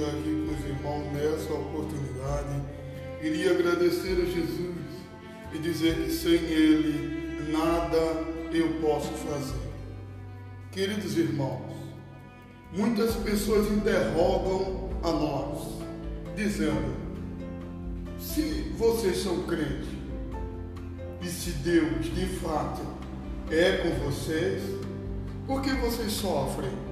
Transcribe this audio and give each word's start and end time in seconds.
estar 0.00 0.10
aqui 0.10 0.46
com 0.46 0.54
os 0.54 0.64
irmãos 0.64 1.12
nessa 1.12 1.52
oportunidade. 1.52 2.62
Queria 3.20 3.52
agradecer 3.52 4.12
a 4.12 4.24
Jesus 4.24 4.76
e 5.52 5.58
dizer 5.58 5.94
que 5.96 6.10
sem 6.10 6.34
Ele 6.34 7.50
nada 7.50 7.96
eu 8.52 8.80
posso 8.80 9.10
fazer. 9.12 9.70
Queridos 10.72 11.16
irmãos, 11.16 11.74
muitas 12.72 13.14
pessoas 13.16 13.70
interrogam 13.70 14.90
a 15.02 15.10
nós, 15.10 15.82
dizendo: 16.36 16.94
se 18.18 18.72
vocês 18.76 19.18
são 19.18 19.42
crentes 19.42 19.88
e 21.20 21.26
se 21.26 21.50
Deus 21.50 22.06
de 22.14 22.26
fato 22.38 22.82
é 23.50 23.78
com 23.78 23.90
vocês, 24.04 24.62
por 25.46 25.60
que 25.60 25.70
vocês 25.72 26.12
sofrem? 26.12 26.89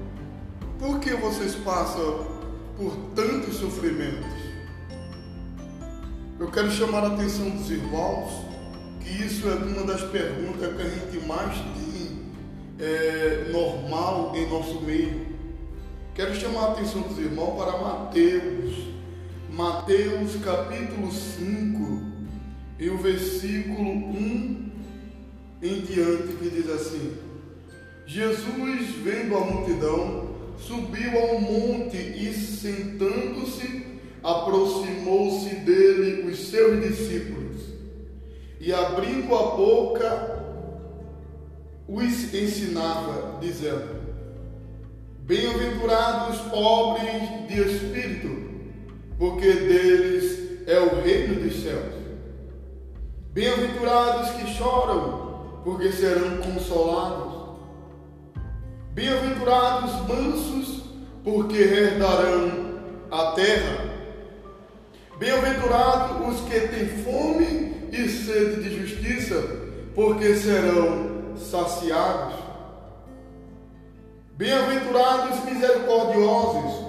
Por 0.79 1.01
que 1.01 1.11
vocês 1.15 1.57
passam 1.57 2.25
por 2.77 2.95
tantos 3.17 3.57
sofrimentos? 3.57 4.31
Eu 6.39 6.49
quero 6.53 6.71
chamar 6.71 7.03
a 7.03 7.09
atenção 7.09 7.51
dos 7.51 7.69
irmãos 7.69 8.45
que 9.01 9.25
isso 9.25 9.49
é 9.49 9.55
uma 9.55 9.85
das 9.85 10.03
perguntas 10.03 10.77
que 10.77 10.83
a 10.83 10.89
gente 10.89 11.27
mais 11.27 11.57
tem 11.59 12.21
é, 12.79 13.51
normal 13.51 14.33
em 14.37 14.49
nosso 14.49 14.81
meio. 14.83 15.27
Quero 16.15 16.33
chamar 16.37 16.61
a 16.61 16.73
atenção 16.73 17.03
dos 17.03 17.19
irmãos 17.19 17.57
para 17.57 17.77
Mateus, 17.79 18.75
Mateus 19.51 20.37
capítulo 20.45 21.11
5, 21.11 22.03
e 22.79 22.89
o 22.89 22.99
versículo 22.99 23.91
1 23.91 24.71
em 25.61 25.81
diante, 25.81 26.35
que 26.35 26.51
diz 26.51 26.71
assim: 26.71 27.17
Jesus, 28.07 28.91
vendo 29.03 29.37
a 29.37 29.41
multidão, 29.41 30.28
subiu 30.59 31.19
ao 31.19 31.41
monte 31.41 31.97
e, 31.97 32.33
sentando-se, 32.35 33.87
aproximou-se 34.23 35.55
dele 35.57 36.29
os 36.29 36.49
seus 36.49 36.81
discípulos 36.87 37.39
e, 38.61 38.73
abrindo 38.73 39.35
a 39.35 39.57
boca, 39.57 40.39
os 41.87 42.35
ensinava, 42.35 43.39
dizendo: 43.41 43.99
Bem-aventurados 45.21 46.41
os 46.41 46.47
pobres 46.49 47.49
de 47.49 47.61
espírito, 47.61 48.49
porque 49.19 49.53
deles 49.53 50.67
é 50.67 50.79
o 50.81 51.01
reino 51.01 51.43
dos 51.43 51.63
céus. 51.63 51.95
Bem-aventurados 53.33 54.31
que 54.33 54.47
choram, 54.55 55.61
porque 55.65 55.93
serão 55.93 56.39
consolados. 56.39 57.38
Bem-aventurados 58.99 59.93
mansos, 60.09 60.83
porque 61.23 61.57
herdarão 61.57 62.81
a 63.13 63.31
terra. 63.31 63.95
Bem-aventurados 65.21 66.27
os 66.27 66.41
que 66.49 66.59
têm 66.67 66.89
fome 67.05 67.91
e 67.93 68.09
sede 68.09 68.61
de 68.61 68.77
justiça, 68.77 69.41
porque 69.95 70.35
serão 70.35 71.37
saciados. 71.37 72.35
Bem-aventurados 74.37 75.45
misericordiosos, 75.45 76.85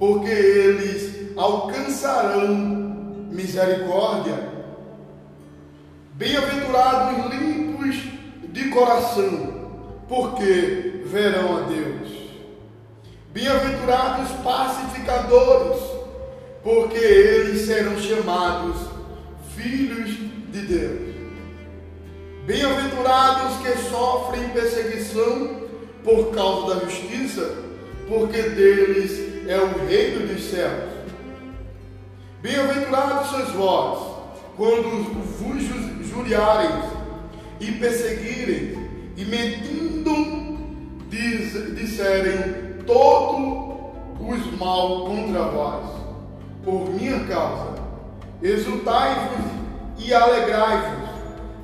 porque 0.00 0.30
eles 0.30 1.38
alcançarão 1.38 2.56
misericórdia. 3.30 4.50
Bem-aventurados 6.14 7.32
limpos 7.32 7.96
de 8.48 8.68
coração, 8.70 9.51
porque 10.08 11.02
verão 11.06 11.58
a 11.58 11.60
Deus. 11.62 12.10
Bem-aventurados 13.32 14.30
pacificadores, 14.44 15.82
porque 16.62 16.98
eles 16.98 17.66
serão 17.66 17.98
chamados 17.98 18.76
filhos 19.56 20.10
de 20.50 20.60
Deus. 20.60 21.12
Bem-aventurados 22.46 23.56
que 23.58 23.78
sofrem 23.88 24.48
perseguição 24.50 25.62
por 26.04 26.34
causa 26.34 26.74
da 26.74 26.80
justiça, 26.86 27.54
porque 28.08 28.42
deles 28.42 29.48
é 29.48 29.56
o 29.58 29.86
reino 29.86 30.26
dos 30.26 30.42
céus. 30.50 30.92
Bem-aventurados 32.42 33.30
sois 33.30 33.48
vós, 33.50 34.16
quando 34.56 35.04
vos 35.38 36.08
juriarem 36.08 36.70
e 37.60 37.72
perseguirem, 37.72 38.81
e 39.16 39.24
mentindo 39.24 40.42
diz, 41.12 41.52
disserem 41.76 42.82
todo 42.86 43.92
os 44.18 44.58
mal 44.58 45.04
contra 45.04 45.42
vós, 45.42 45.84
por 46.64 46.90
minha 46.90 47.20
causa. 47.26 47.82
Exultai-vos 48.42 49.44
e 49.98 50.12
alegrai-vos, 50.12 51.10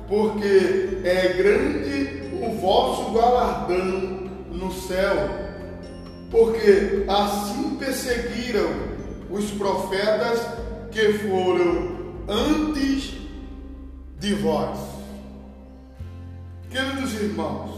porque 0.07 1.01
é 1.03 1.33
grande 1.35 2.29
o 2.41 2.55
vosso 2.59 3.11
galardão 3.11 4.29
no 4.51 4.71
céu, 4.71 5.29
porque 6.29 7.05
assim 7.07 7.75
perseguiram 7.77 8.69
os 9.31 9.49
profetas 9.51 10.47
que 10.91 11.13
foram 11.13 11.97
antes 12.27 13.15
de 14.19 14.33
vós. 14.35 14.98
Queridos 16.69 17.15
irmãos, 17.15 17.71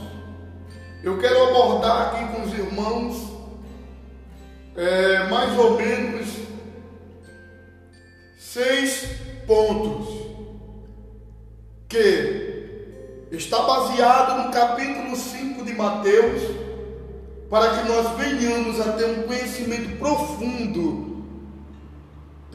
eu 1.02 1.18
quero 1.18 1.48
abordar 1.48 2.08
aqui 2.08 2.36
com 2.36 2.42
os 2.42 2.52
irmãos 2.52 3.32
é, 4.76 5.30
mais 5.30 5.58
ou 5.58 5.78
menos 5.78 6.28
seis 8.38 9.08
pontos 9.48 10.10
que 11.88 13.28
está 13.32 13.62
baseado 13.62 14.44
no 14.44 14.52
capítulo 14.52 15.16
5 15.16 15.64
de 15.64 15.74
Mateus, 15.74 16.42
para 17.50 17.78
que 17.78 17.88
nós 17.88 18.18
venhamos 18.18 18.82
a 18.82 18.92
ter 18.92 19.06
um 19.06 19.24
conhecimento 19.24 19.98
profundo 20.00 21.26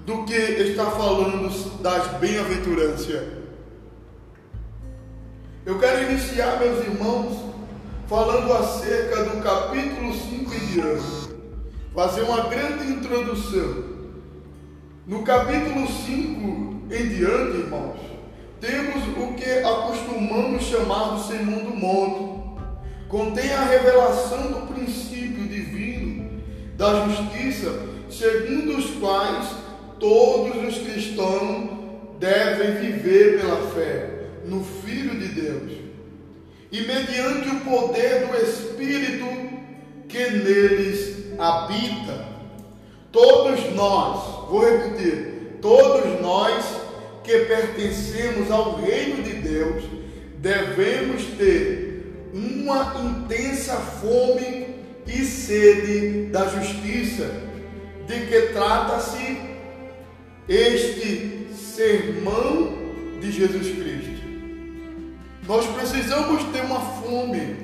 do 0.05 0.25
que 0.27 0.35
está 0.35 0.91
falando 0.91 1.49
das 1.81 2.07
bem-aventuranças. 2.19 3.46
Eu 5.67 5.81
quero 5.81 6.13
iniciar, 6.13 6.61
meus 6.61 6.79
irmãos, 6.79 7.39
falando 8.07 8.53
acerca 8.53 9.25
do 9.25 9.43
capítulo 9.43 10.15
5 10.15 10.55
em 10.55 10.67
diante. 10.67 11.35
Fazer 11.93 12.23
uma 12.23 12.43
grande 12.43 12.89
introdução. 12.89 13.83
No 15.09 15.25
capítulo 15.25 15.89
5 15.89 16.85
em 16.89 17.09
diante, 17.09 17.57
irmãos, 17.59 17.99
temos 18.61 19.09
o 19.19 19.35
que 19.35 19.51
acostumamos 19.59 20.63
chamar 20.63 21.17
de 21.17 21.27
Sermão 21.27 21.59
do 21.59 21.75
Monte. 21.75 22.63
Contém 23.09 23.53
a 23.53 23.65
revelação 23.65 24.43
do 24.43 24.73
princípio 24.73 25.49
divino 25.49 26.43
da 26.77 27.07
justiça, 27.07 27.77
segundo 28.09 28.79
os 28.79 28.91
quais 29.01 29.49
todos 29.99 30.65
os 30.65 30.79
cristãos 30.79 31.71
devem 32.21 32.71
viver 32.77 33.41
pela 33.41 33.69
fé 33.73 34.16
no 34.47 34.65
Filho 34.65 35.19
de 35.19 35.29
Deus 35.29 35.73
e 36.71 36.81
mediante 36.83 37.49
o 37.49 37.61
poder 37.61 38.27
do 38.27 38.37
Espírito 38.37 39.27
que 40.09 40.31
neles 40.31 41.17
habita. 41.39 42.27
Todos 43.13 43.75
nós, 43.75 44.49
vou 44.49 44.61
repetir, 44.61 45.59
todos 45.61 46.21
nós 46.21 46.65
que 47.25 47.39
pertencemos 47.41 48.51
ao 48.51 48.77
reino 48.77 49.23
de 49.23 49.35
Deus 49.35 49.85
devemos 50.39 51.25
ter 51.39 52.31
uma 52.33 52.95
intensa 53.03 53.75
fome 53.75 54.77
e 55.07 55.25
sede 55.25 56.27
da 56.27 56.47
justiça, 56.47 57.31
de 58.07 58.27
que 58.27 58.53
trata-se 58.53 59.39
este 60.49 61.49
sermão 61.55 62.73
de 63.21 63.33
Jesus 63.33 63.69
Cristo. 63.75 64.16
Nós 65.47 65.65
precisamos 65.67 66.43
ter 66.53 66.63
uma 66.63 66.81
fome 66.81 67.57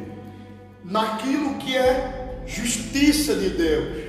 naquilo 0.84 1.54
que 1.54 1.76
é 1.76 2.40
justiça 2.46 3.34
de 3.34 3.50
Deus, 3.50 4.04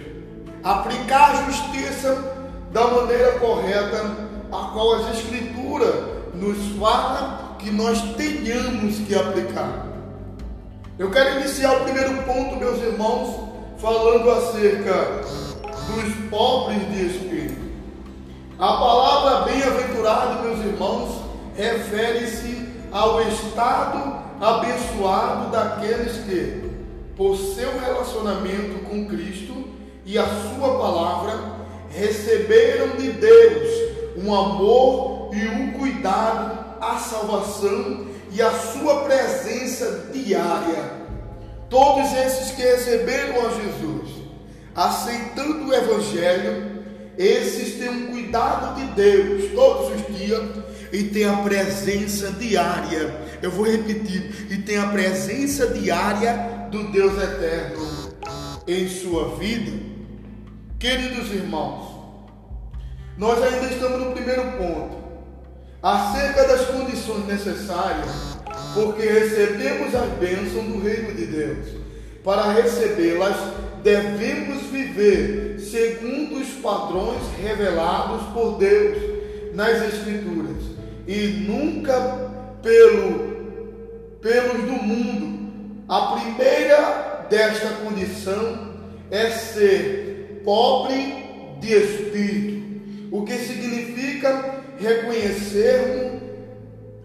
aplicar 0.63 1.31
a 1.31 1.51
justiça 1.51 2.35
da 2.71 2.87
maneira 2.87 3.39
correta, 3.39 4.15
a 4.51 4.69
qual 4.73 4.95
as 4.95 5.17
Escrituras 5.17 5.95
nos 6.35 6.57
fala 6.79 7.55
que 7.57 7.71
nós 7.71 7.99
tenhamos 8.15 8.99
que 8.99 9.15
aplicar. 9.15 9.87
Eu 10.99 11.09
quero 11.09 11.39
iniciar 11.39 11.73
o 11.77 11.83
primeiro 11.83 12.21
ponto, 12.23 12.57
meus 12.57 12.79
irmãos, 12.79 13.49
falando 13.79 14.29
acerca 14.29 15.21
dos 15.87 16.29
pobres 16.29 16.79
de 16.91 17.05
espírito. 17.07 17.63
A 18.59 18.67
palavra 18.67 19.51
bem-aventurado, 19.51 20.43
meus 20.43 20.59
irmãos, 20.59 21.21
refere-se 21.55 22.62
ao 22.94 23.28
estado 23.28 24.22
abençoado 24.40 25.50
daqueles 25.50 26.18
que, 26.25 26.69
por 27.18 27.36
seu 27.36 27.80
relacionamento 27.80 28.86
com 28.88 29.07
Cristo 29.07 29.66
e 30.06 30.16
a 30.16 30.25
sua 30.25 30.78
palavra, 30.78 31.54
receberam 31.90 32.95
de 32.95 33.12
Deus 33.13 33.69
um 34.16 34.34
amor 34.34 35.31
e 35.34 35.48
um 35.48 35.72
cuidado 35.72 36.75
à 36.80 37.00
salvação 37.00 38.06
e 38.31 38.40
a 38.40 38.51
sua 38.51 39.01
presença 39.06 40.10
diária. 40.13 41.04
Todos 41.72 42.13
esses 42.13 42.51
que 42.51 42.62
receberam 42.62 43.48
a 43.48 43.50
Jesus, 43.50 44.24
aceitando 44.75 45.66
o 45.66 45.74
Evangelho, 45.74 46.84
esses 47.18 47.80
têm 47.80 47.90
um 47.90 48.12
cuidado 48.12 48.75
de 48.75 48.86
Deus 48.94 49.51
todos 49.54 49.95
os 49.95 50.16
dias 50.16 50.63
e 50.94 51.06
têm 51.06 51.25
a 51.25 51.38
presença 51.38 52.31
diária. 52.34 53.12
Eu 53.42 53.50
vou 53.50 53.66
repetir: 53.66 54.48
e 54.50 54.57
tem 54.57 54.78
a 54.78 54.88
presença 54.88 55.68
diária 55.68 56.68
do 56.69 56.92
Deus 56.92 57.22
eterno 57.22 58.13
em 58.68 58.88
sua 58.88 59.36
vida. 59.36 59.72
Queridos 60.80 61.31
irmãos, 61.31 61.94
nós 63.18 63.42
ainda 63.42 63.68
estamos 63.74 64.06
no 64.06 64.12
primeiro 64.12 64.44
ponto, 64.54 64.98
acerca 65.81 66.48
das 66.48 66.66
condições 66.68 67.25
necessárias, 67.25 68.38
porque 68.74 69.01
recebemos 69.01 69.95
as 69.95 70.10
bênçãos 70.19 70.66
do 70.66 70.81
reino 70.81 71.13
de 71.13 71.25
Deus. 71.25 71.68
Para 72.24 72.54
recebê-las, 72.54 73.36
devemos 73.84 74.63
viver 74.68 75.60
segundo 75.60 76.40
os 76.40 76.50
padrões 76.62 77.22
revelados 77.42 78.28
por 78.34 78.57
Deus 78.57 78.98
nas 79.54 79.94
Escrituras 79.94 80.52
e 81.07 81.27
nunca 81.47 82.31
pelo 82.61 83.33
pelos 84.23 84.63
do 84.63 84.71
mundo. 84.71 85.83
A 85.88 86.15
primeira 86.17 87.27
desta 87.29 87.67
condição 87.83 88.73
é 89.11 89.29
ser 89.29 90.41
pobre 90.45 91.57
de 91.59 91.73
espírito, 91.73 92.63
o 93.11 93.23
que 93.23 93.33
significa 93.33 94.61
reconhecermos 94.79 96.21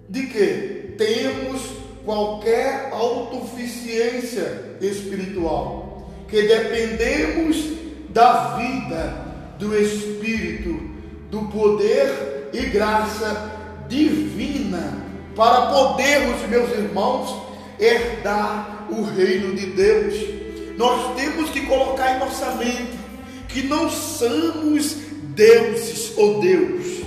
de 0.09 0.27
que 0.27 0.95
temos 0.97 1.61
qualquer 2.05 2.89
autossuficiência 2.93 4.77
espiritual, 4.81 6.11
que 6.29 6.43
dependemos 6.43 7.79
da 8.11 8.57
vida, 8.57 9.27
do 9.59 9.77
Espírito, 9.79 10.89
do 11.31 11.43
poder 11.49 12.49
e 12.53 12.67
graça 12.67 13.58
divina, 13.89 14.93
para 15.35 15.67
podermos, 15.67 16.49
meus 16.49 16.71
irmãos, 16.71 17.43
herdar 17.79 18.87
o 18.91 19.03
reino 19.03 19.55
de 19.55 19.67
Deus. 19.67 20.15
Nós 20.77 21.17
temos 21.17 21.51
que 21.51 21.63
colocar 21.67 22.17
em 22.17 22.19
nossa 22.21 22.53
mente 22.57 22.99
que 23.49 23.63
não 23.63 23.89
somos 23.91 24.97
deuses 25.35 26.13
ou 26.17 26.41
Deus, 26.41 27.03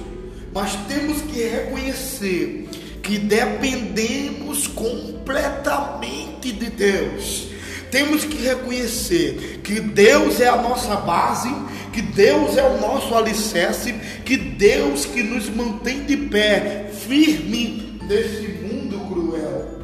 mas 0.54 0.76
temos 0.88 1.22
que 1.22 1.44
reconhecer 1.44 2.68
que 3.04 3.18
dependemos 3.18 4.68
completamente 4.68 6.52
de 6.52 6.70
Deus. 6.70 7.51
Temos 7.92 8.24
que 8.24 8.38
reconhecer 8.38 9.60
que 9.62 9.82
Deus 9.82 10.40
é 10.40 10.48
a 10.48 10.56
nossa 10.56 10.96
base, 10.96 11.54
que 11.92 12.02
Deus 12.02 12.58
é 12.58 12.64
o 12.64 12.80
nosso 12.80 13.14
alicerce, 13.14 13.94
que 14.26 14.38
Deus 14.38 15.06
que 15.06 15.22
nos 15.22 15.50
mantém 15.50 16.06
de 16.06 16.16
pé, 16.16 16.90
firme 16.94 18.00
nesse 18.08 18.48
mundo 18.64 18.98
cruel. 19.10 19.82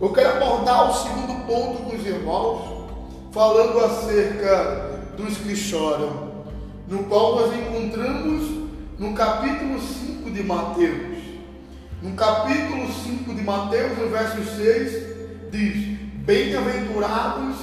Eu 0.00 0.12
quero 0.12 0.30
abordar 0.30 0.90
o 0.90 0.94
segundo 0.94 1.46
ponto 1.46 1.82
com 1.84 1.96
os 1.96 2.04
irmãos, 2.04 2.88
falando 3.32 3.84
acerca 3.84 5.12
dos 5.16 5.36
que 5.38 5.54
choram, 5.54 6.44
no 6.88 7.04
qual 7.04 7.36
nós 7.36 7.54
encontramos 7.54 8.50
no 8.98 9.14
capítulo 9.14 9.80
5 9.80 10.28
de 10.32 10.42
Mateus. 10.42 11.18
No 12.02 12.14
capítulo 12.14 12.88
5 12.92 13.32
de 13.32 13.42
Mateus, 13.42 13.96
no 13.96 14.08
verso 14.08 14.56
6, 14.56 15.50
diz: 15.52 15.97
Bem-aventurados 16.28 17.56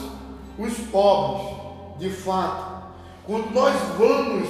os 0.57 0.73
pobres, 0.91 1.55
de 1.99 2.09
fato. 2.09 2.95
Quando 3.27 3.53
nós 3.53 3.75
vamos 3.95 4.49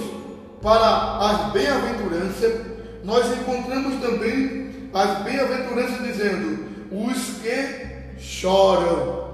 para 0.61 1.17
as 1.17 1.51
bem-aventuranças, 1.51 2.61
nós 3.03 3.25
encontramos 3.37 3.99
também 3.99 4.89
as 4.93 5.21
bem-aventuranças 5.21 6.01
dizendo: 6.01 6.65
os 6.89 7.41
que 7.41 8.17
choram. 8.17 9.25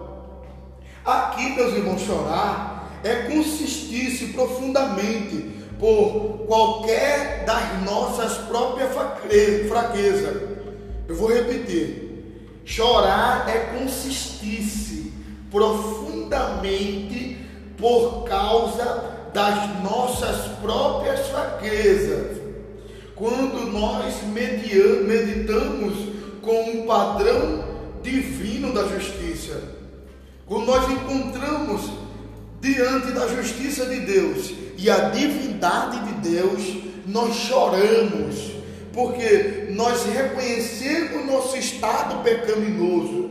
Aqui, 1.06 1.52
meus 1.52 1.76
irmãos, 1.76 2.02
chorar 2.02 2.90
é 3.04 3.32
consistir-se 3.32 4.34
profundamente 4.34 5.62
por 5.78 6.48
qualquer 6.48 7.46
das 7.46 7.84
nossas 7.84 8.36
próprias 8.48 8.90
fraquezas. 9.70 10.42
Eu 11.08 11.16
vou 11.16 11.32
repetir: 11.32 12.11
chorar 12.66 13.50
é 13.50 13.78
consistir-se 13.78 15.14
profundamente 15.50 17.38
por 17.78 18.24
causa 18.24 19.30
das 19.34 19.82
nossas 19.82 20.48
próprias 20.62 21.28
fraquezas. 21.28 22.38
Quando 23.16 23.72
nós 23.72 24.16
meditamos 24.24 25.94
com 26.42 26.72
um 26.72 26.86
padrão 26.86 27.64
divino 28.02 28.74
da 28.74 28.88
justiça, 28.88 29.62
quando 30.46 30.66
nós 30.66 30.90
encontramos 30.92 31.92
diante 32.60 33.12
da 33.12 33.28
justiça 33.28 33.86
de 33.86 34.00
Deus 34.02 34.54
e 34.78 34.90
a 34.90 35.10
divindade 35.10 36.00
de 36.08 36.30
Deus, 36.30 36.78
nós 37.06 37.36
choramos, 37.36 38.51
porque 38.94 39.68
nós 39.70 40.06
reconhecemos 40.06 41.26
nosso 41.26 41.58
estado 41.58 42.24
pecaminoso. 42.24 43.30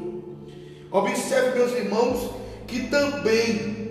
Observe, 0.90 1.58
meus 1.58 1.72
irmãos, 1.72 2.30
que 2.66 2.88
também 2.88 3.90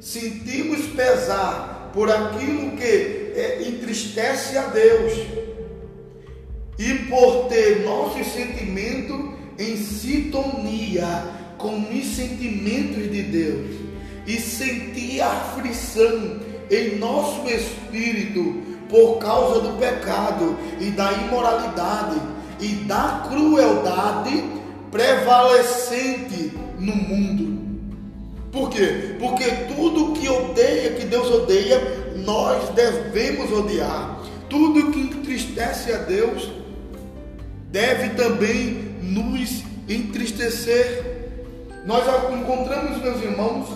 sentimos 0.00 0.86
pesar 0.88 1.90
por 1.92 2.10
aquilo 2.10 2.76
que 2.76 3.32
é, 3.34 3.62
entristece 3.68 4.56
a 4.56 4.66
Deus 4.66 5.12
e 6.78 6.94
por 7.08 7.48
ter 7.48 7.84
nosso 7.84 8.24
sentimento 8.24 9.34
em 9.58 9.76
sintonia 9.76 11.24
com 11.58 11.78
os 11.78 12.06
sentimentos 12.16 13.10
de 13.12 13.22
Deus 13.22 13.76
e 14.26 14.38
sentir 14.38 15.20
aflição 15.20 16.40
em 16.70 16.96
nosso 16.96 17.46
espírito 17.48 18.69
por 18.90 19.18
causa 19.18 19.60
do 19.60 19.78
pecado 19.78 20.58
e 20.80 20.90
da 20.90 21.12
imoralidade 21.12 22.20
e 22.60 22.68
da 22.84 23.26
crueldade 23.28 24.44
prevalecente 24.90 26.52
no 26.78 26.94
mundo. 26.94 27.60
Por 28.50 28.68
quê? 28.68 29.14
Porque 29.20 29.44
tudo 29.74 30.12
que 30.12 30.28
odeia, 30.28 30.90
que 30.94 31.06
Deus 31.06 31.30
odeia, 31.30 31.80
nós 32.16 32.68
devemos 32.70 33.52
odiar. 33.52 34.20
Tudo 34.48 34.90
que 34.90 35.00
entristece 35.00 35.92
a 35.92 35.98
Deus 35.98 36.50
deve 37.70 38.10
também 38.10 38.96
nos 39.00 39.62
entristecer. 39.88 41.30
Nós 41.86 42.02
encontramos, 42.32 43.00
meus 43.00 43.22
irmãos, 43.22 43.68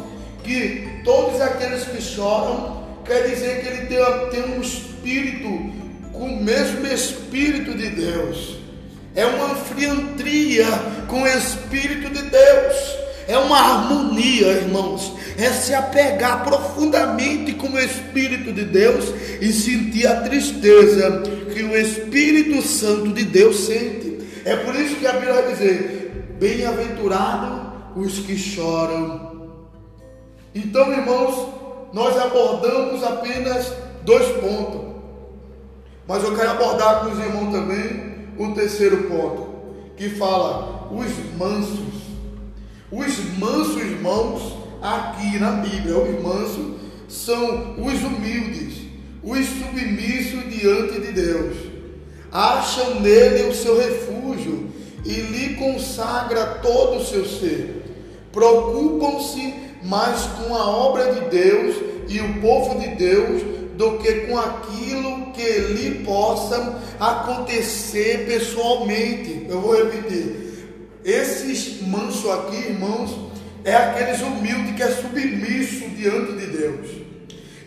que 0.42 1.00
todos 1.04 1.40
aqueles 1.40 1.84
que 1.84 2.02
choram 2.02 2.82
quer 3.04 3.28
dizer 3.28 3.60
que 3.60 3.68
ele 3.68 3.86
tem, 3.86 3.98
tem 4.30 4.58
um 4.58 4.60
espírito 5.04 5.72
com 6.12 6.26
o 6.26 6.42
mesmo 6.42 6.86
espírito 6.86 7.76
de 7.76 7.90
Deus. 7.90 8.56
É 9.14 9.26
uma 9.26 9.52
anfiantria 9.52 10.66
com 11.06 11.22
o 11.22 11.26
espírito 11.26 12.10
de 12.10 12.22
Deus. 12.22 12.96
É 13.28 13.38
uma 13.38 13.58
harmonia, 13.58 14.48
irmãos. 14.48 15.12
É 15.36 15.50
se 15.50 15.74
apegar 15.74 16.44
profundamente 16.44 17.52
com 17.54 17.68
o 17.68 17.78
Espírito 17.78 18.52
de 18.52 18.64
Deus 18.64 19.12
e 19.40 19.52
sentir 19.52 20.06
a 20.06 20.20
tristeza 20.20 21.22
que 21.52 21.62
o 21.62 21.76
Espírito 21.76 22.60
Santo 22.62 23.12
de 23.12 23.24
Deus 23.24 23.66
sente. 23.66 24.18
É 24.44 24.54
por 24.56 24.74
isso 24.76 24.96
que 24.96 25.06
a 25.06 25.12
Bíblia 25.14 25.32
vai 25.32 25.52
dizer: 25.52 26.36
Bem-aventurado 26.38 27.72
os 27.96 28.18
que 28.20 28.36
choram. 28.36 29.48
Então, 30.54 30.92
irmãos, 30.92 31.48
nós 31.92 32.16
abordamos 32.18 33.02
apenas 33.02 33.72
dois 34.04 34.26
pontos. 34.36 34.83
Mas 36.06 36.22
eu 36.22 36.36
quero 36.36 36.50
abordar 36.50 37.00
com 37.00 37.12
os 37.12 37.18
irmãos 37.18 37.50
também 37.50 38.14
o 38.38 38.54
terceiro 38.54 39.04
ponto, 39.04 39.54
que 39.96 40.10
fala 40.10 40.88
os 40.92 41.38
mansos. 41.38 42.04
Os 42.90 43.38
mansos 43.38 43.76
irmãos, 43.76 44.56
aqui 44.82 45.38
na 45.38 45.52
Bíblia, 45.52 45.96
os 45.98 46.22
mansos 46.22 46.74
são 47.08 47.76
os 47.78 48.02
humildes, 48.02 48.82
os 49.22 49.46
submissos 49.46 50.50
diante 50.50 51.00
de 51.00 51.12
Deus. 51.12 51.56
Acham 52.30 53.00
nele 53.00 53.48
o 53.48 53.54
seu 53.54 53.78
refúgio 53.78 54.68
e 55.04 55.12
lhe 55.12 55.54
consagra 55.54 56.58
todo 56.62 56.98
o 56.98 57.04
seu 57.04 57.24
ser. 57.24 57.82
Preocupam-se 58.32 59.54
mais 59.84 60.22
com 60.22 60.54
a 60.54 60.68
obra 60.68 61.14
de 61.14 61.30
Deus 61.30 61.76
e 62.08 62.20
o 62.20 62.40
povo 62.40 62.78
de 62.78 62.88
Deus 62.88 63.42
do 63.76 63.98
que 63.98 64.12
com 64.26 64.38
aquilo 64.38 65.13
que 65.34 65.58
lhe 65.72 66.04
possa 66.04 66.80
acontecer 66.98 68.26
pessoalmente. 68.26 69.46
Eu 69.48 69.60
vou 69.60 69.76
repetir. 69.76 70.44
Esses 71.04 71.82
mansos 71.82 72.30
aqui, 72.30 72.56
irmãos, 72.56 73.14
é 73.64 73.74
aqueles 73.74 74.20
humildes 74.20 74.74
que 74.74 74.82
é 74.82 74.90
submisso 74.90 75.88
diante 75.90 76.32
de 76.32 76.46
Deus 76.46 77.04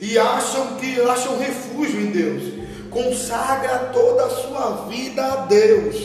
e 0.01 0.17
acham 0.17 0.75
que 0.77 0.99
acham 1.01 1.37
refúgio 1.37 2.01
em 2.01 2.11
Deus. 2.11 2.43
Consagra 2.89 3.89
toda 3.93 4.25
a 4.25 4.29
sua 4.29 4.87
vida 4.89 5.23
a 5.23 5.35
Deus. 5.45 5.95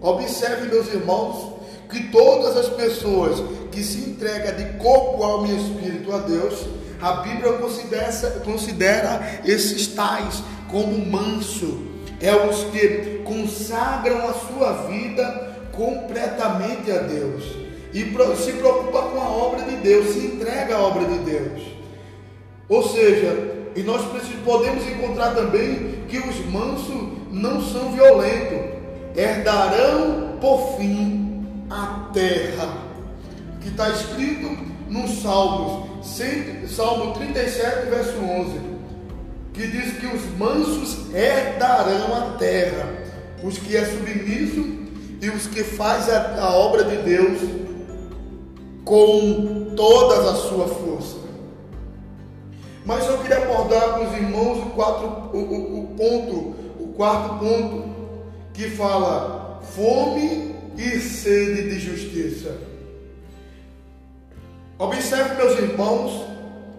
Observe, 0.00 0.68
meus 0.68 0.88
irmãos, 0.88 1.58
que 1.90 2.08
todas 2.10 2.56
as 2.56 2.68
pessoas 2.68 3.42
que 3.70 3.82
se 3.82 3.98
entregam 3.98 4.56
de 4.56 4.78
corpo, 4.78 5.22
alma 5.22 5.48
e 5.48 5.56
espírito 5.56 6.12
a 6.12 6.18
Deus, 6.18 6.66
a 7.00 7.12
Bíblia 7.22 7.52
considera, 7.54 8.12
considera 8.44 9.40
esses 9.44 9.88
tais 9.88 10.42
como 10.70 11.04
manso. 11.06 11.86
É 12.20 12.34
os 12.34 12.64
que 12.64 13.22
consagram 13.24 14.28
a 14.28 14.32
sua 14.34 14.72
vida 14.88 15.56
completamente 15.72 16.90
a 16.90 16.98
Deus 16.98 17.44
e 17.92 18.04
se 18.36 18.52
preocupa 18.52 19.02
com 19.02 19.20
a 19.20 19.28
obra 19.30 19.62
de 19.62 19.76
Deus, 19.76 20.08
se 20.08 20.18
entrega 20.18 20.76
à 20.76 20.80
obra 20.80 21.04
de 21.06 21.18
Deus. 21.20 21.62
Ou 22.68 22.82
seja, 22.86 23.70
e 23.74 23.82
nós 23.82 24.02
podemos 24.44 24.86
encontrar 24.86 25.34
também 25.34 26.04
que 26.08 26.18
os 26.18 26.44
mansos 26.46 27.08
não 27.30 27.62
são 27.62 27.92
violentos, 27.92 28.76
herdarão 29.16 30.38
por 30.40 30.76
fim 30.76 31.46
a 31.70 32.10
terra. 32.12 32.88
Que 33.60 33.68
está 33.68 33.88
escrito 33.90 34.56
no 34.88 35.08
Salmos 35.08 35.88
Salmo 36.68 37.12
37, 37.14 37.88
verso 37.88 38.18
11, 38.18 38.67
que 39.58 39.66
diz 39.66 39.98
que 39.98 40.06
os 40.06 40.24
mansos 40.38 41.12
herdarão 41.12 42.14
a 42.14 42.36
terra, 42.38 42.94
os 43.42 43.58
que 43.58 43.76
é 43.76 43.84
submisso 43.84 44.64
e 45.20 45.28
os 45.30 45.48
que 45.48 45.64
faz 45.64 46.08
a, 46.08 46.40
a 46.40 46.54
obra 46.54 46.84
de 46.84 46.98
Deus 46.98 47.40
com 48.84 49.74
todas 49.74 50.26
a 50.28 50.34
sua 50.36 50.68
força. 50.68 51.16
Mas 52.86 53.04
eu 53.08 53.18
queria 53.18 53.38
abordar 53.38 53.98
com 53.98 54.06
os 54.06 54.12
irmãos 54.16 54.58
o, 54.58 54.70
quatro, 54.70 55.08
o, 55.32 55.38
o, 55.38 55.80
o 55.80 55.86
ponto, 55.88 56.36
o 56.78 56.92
quarto 56.96 57.40
ponto, 57.40 57.88
que 58.54 58.70
fala 58.70 59.60
fome 59.74 60.54
e 60.76 61.00
sede 61.00 61.68
de 61.68 61.80
justiça. 61.80 62.56
Observe, 64.78 65.34
meus 65.34 65.58
irmãos, 65.58 66.24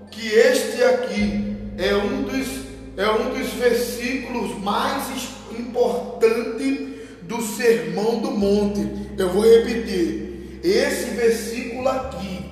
que 0.10 0.30
este 0.30 0.82
aqui 0.82 1.58
é 1.78 1.94
um 1.96 2.24
dos, 2.24 2.69
é 3.00 3.10
um 3.10 3.34
dos 3.34 3.48
versículos 3.54 4.62
mais 4.62 5.30
importantes 5.58 7.00
do 7.22 7.42
Sermão 7.42 8.20
do 8.20 8.32
Monte. 8.32 8.86
Eu 9.18 9.30
vou 9.30 9.44
repetir. 9.44 10.60
Esse 10.62 11.12
versículo 11.12 11.88
aqui, 11.88 12.44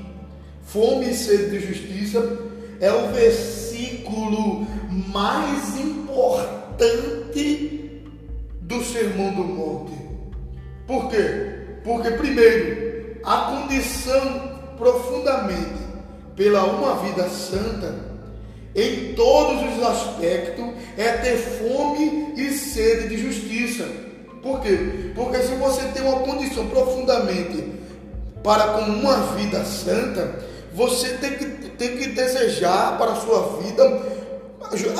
fome 0.64 1.10
e 1.10 1.14
sede 1.14 1.50
de 1.50 1.60
justiça, 1.68 2.40
é 2.80 2.90
o 2.90 3.10
versículo 3.10 4.66
mais 4.90 5.78
importante 5.78 8.02
do 8.62 8.82
Sermão 8.86 9.34
do 9.34 9.44
Monte. 9.44 9.98
Por 10.88 11.10
quê? 11.10 11.82
Porque, 11.84 12.12
primeiro, 12.12 13.18
a 13.26 13.38
condição 13.38 14.62
profundamente 14.78 15.82
pela 16.38 16.64
uma 16.64 17.04
vida 17.04 17.28
santa, 17.28 18.07
em 18.78 19.16
todos 19.16 19.76
os 19.76 19.84
aspectos, 19.84 20.66
é 20.96 21.12
ter 21.14 21.36
fome 21.36 22.34
e 22.38 22.52
sede 22.52 23.10
de 23.10 23.18
justiça. 23.18 23.86
Por 24.44 24.62
quê? 24.62 25.12
Porque 25.16 25.40
se 25.40 25.56
você 25.56 25.82
tem 25.88 26.04
uma 26.04 26.20
condição 26.20 26.68
profundamente 26.68 27.74
para 28.44 28.68
com 28.74 28.82
uma 28.82 29.34
vida 29.36 29.66
santa, 29.66 30.46
você 30.74 31.10
tem 31.16 31.32
que, 31.32 31.46
tem 31.72 31.98
que 31.98 32.10
desejar 32.10 33.00
para 33.00 33.14
a 33.14 33.16
sua 33.16 33.60
vida 33.64 34.18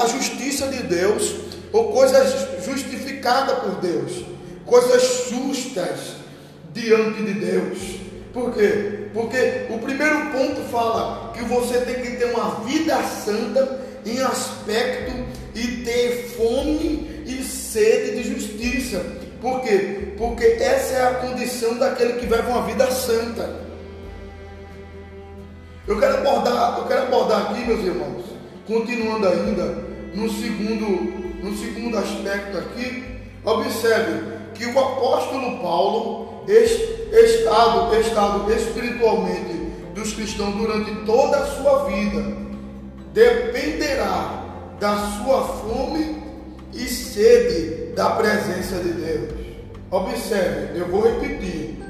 a 0.02 0.08
justiça 0.08 0.68
de 0.68 0.82
Deus, 0.84 1.36
ou 1.72 1.92
coisas 1.92 2.66
justificadas 2.66 3.60
por 3.60 3.76
Deus, 3.82 4.26
coisas 4.66 5.30
justas 5.30 6.16
diante 6.74 7.22
de 7.24 7.34
Deus. 7.34 8.07
Por 8.38 8.54
quê? 8.54 9.10
Porque 9.16 9.66
o 9.68 9.80
primeiro 9.80 10.28
ponto 10.28 10.62
fala 10.70 11.34
que 11.34 11.44
você 11.46 11.80
tem 11.80 11.96
que 11.96 12.18
ter 12.18 12.26
uma 12.26 12.64
vida 12.66 13.02
santa 13.02 13.80
em 14.06 14.22
aspecto 14.22 15.12
e 15.56 15.84
ter 15.84 16.36
fome 16.38 17.24
e 17.26 17.44
sede 17.44 18.22
de 18.22 18.36
justiça. 18.36 19.04
Por 19.42 19.62
quê? 19.62 20.14
Porque 20.20 20.46
essa 20.46 20.94
é 20.94 21.08
a 21.08 21.14
condição 21.16 21.80
daquele 21.80 22.14
que 22.20 22.28
vive 22.28 22.48
uma 22.48 22.62
vida 22.62 22.92
santa. 22.92 23.56
Eu 25.88 26.00
quero 26.00 26.18
abordar, 26.18 26.78
eu 26.78 26.86
quero 26.86 27.02
abordar 27.08 27.50
aqui, 27.50 27.66
meus 27.66 27.84
irmãos, 27.84 28.24
continuando 28.68 29.30
ainda 29.30 29.66
no 30.14 30.30
segundo, 30.30 31.44
no 31.44 31.58
segundo 31.58 31.98
aspecto 31.98 32.56
aqui, 32.60 33.04
observe 33.44 34.38
que 34.54 34.68
o 34.68 34.80
apóstolo 34.80 35.60
Paulo 35.60 36.44
estado, 37.12 37.96
estado 38.00 38.52
espiritualmente 38.52 39.54
dos 39.94 40.14
cristãos 40.14 40.56
durante 40.56 40.94
toda 41.06 41.38
a 41.38 41.46
sua 41.46 41.86
vida 41.86 42.24
dependerá 43.14 44.44
da 44.80 44.96
sua 45.18 45.42
fome 45.42 46.22
e 46.74 46.86
sede 46.86 47.94
da 47.96 48.12
presença 48.12 48.76
de 48.76 48.92
Deus. 48.92 49.34
Observe, 49.90 50.80
eu 50.80 50.88
vou 50.88 51.02
repetir. 51.02 51.84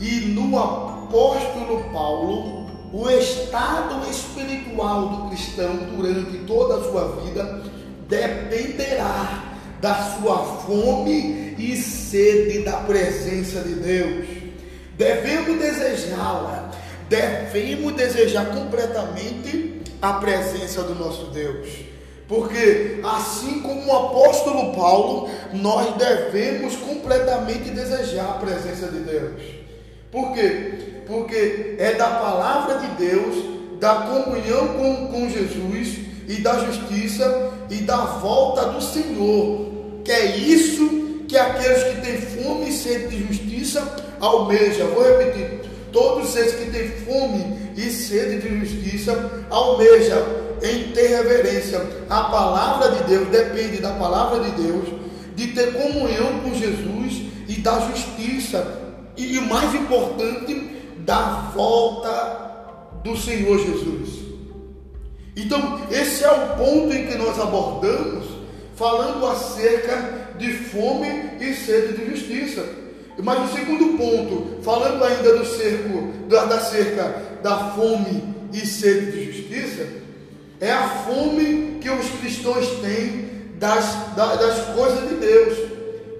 E 0.00 0.20
no 0.34 0.58
apóstolo 0.58 1.84
Paulo, 1.92 2.66
o 2.92 3.10
estado 3.10 4.08
espiritual 4.08 5.08
do 5.08 5.28
cristão 5.28 5.76
durante 5.94 6.38
toda 6.46 6.76
a 6.76 6.90
sua 6.90 7.20
vida 7.22 7.62
dependerá 8.08 9.53
da 9.84 9.96
sua 10.18 10.38
fome 10.38 11.54
e 11.58 11.76
sede 11.76 12.60
da 12.60 12.78
presença 12.78 13.60
de 13.60 13.74
Deus. 13.74 14.26
Devemos 14.96 15.58
desejá-la, 15.58 16.70
devemos 17.06 17.92
desejar 17.92 18.46
completamente 18.46 19.82
a 20.00 20.14
presença 20.14 20.80
do 20.84 20.94
nosso 20.94 21.26
Deus. 21.26 21.68
Porque 22.26 22.98
assim 23.04 23.60
como 23.60 23.84
o 23.84 23.94
apóstolo 23.94 24.74
Paulo, 24.74 25.28
nós 25.52 25.94
devemos 25.96 26.76
completamente 26.76 27.68
desejar 27.68 28.24
a 28.24 28.38
presença 28.38 28.86
de 28.86 29.00
Deus. 29.00 29.42
Por 30.10 30.32
quê? 30.32 31.02
Porque 31.06 31.76
é 31.78 31.92
da 31.92 32.08
palavra 32.08 32.78
de 32.78 32.86
Deus, 33.04 33.78
da 33.78 33.96
comunhão 33.96 34.68
com, 34.68 35.08
com 35.08 35.28
Jesus 35.28 35.98
e 36.26 36.40
da 36.40 36.58
justiça 36.60 37.52
e 37.68 37.82
da 37.82 37.98
volta 37.98 38.70
do 38.70 38.80
Senhor 38.80 39.73
que 40.04 40.12
é 40.12 40.36
isso 40.36 41.24
que 41.26 41.36
aqueles 41.36 41.82
que 41.84 42.00
têm 42.02 42.18
fome 42.18 42.68
e 42.68 42.72
sede 42.72 43.08
de 43.08 43.26
justiça 43.26 43.96
almejam. 44.20 44.88
Vou 44.88 45.02
repetir: 45.02 45.60
todos 45.92 46.36
esses 46.36 46.54
que 46.54 46.70
têm 46.70 46.88
fome 46.88 47.58
e 47.76 47.90
sede 47.90 48.46
de 48.46 48.60
justiça 48.60 49.44
almejam 49.50 50.22
em 50.62 50.92
ter 50.92 51.08
reverência. 51.08 51.80
A 52.08 52.24
palavra 52.24 52.90
de 52.92 53.04
Deus 53.04 53.28
depende 53.28 53.78
da 53.78 53.92
palavra 53.92 54.40
de 54.40 54.62
Deus, 54.62 54.88
de 55.34 55.48
ter 55.48 55.72
comunhão 55.72 56.40
com 56.40 56.54
Jesus 56.54 57.22
e 57.48 57.54
da 57.60 57.80
justiça. 57.80 58.82
E 59.16 59.38
o 59.38 59.42
mais 59.42 59.74
importante, 59.74 60.70
da 60.98 61.50
volta 61.54 62.44
do 63.04 63.16
Senhor 63.16 63.58
Jesus. 63.58 64.24
Então, 65.36 65.80
esse 65.90 66.24
é 66.24 66.30
o 66.30 66.56
ponto 66.56 66.92
em 66.92 67.06
que 67.06 67.16
nós 67.16 67.38
abordamos 67.38 68.33
falando 68.76 69.26
acerca 69.26 70.34
de 70.38 70.52
fome 70.52 71.08
e 71.40 71.54
sede 71.54 71.96
de 71.96 72.10
justiça. 72.10 72.64
Mas 73.22 73.50
o 73.50 73.54
segundo 73.54 73.96
ponto, 73.96 74.62
falando 74.62 75.02
ainda 75.04 75.36
do 75.36 75.44
cerco, 75.44 76.12
da, 76.28 76.46
da 76.46 76.60
cerca 76.60 77.34
da 77.42 77.70
fome 77.70 78.34
e 78.52 78.66
sede 78.66 79.12
de 79.12 79.32
justiça, 79.32 79.86
é 80.60 80.72
a 80.72 80.88
fome 80.88 81.78
que 81.80 81.90
os 81.90 82.08
cristãos 82.20 82.68
têm 82.80 83.30
das, 83.58 84.14
das 84.16 84.74
coisas 84.74 85.08
de 85.08 85.14
Deus. 85.16 85.58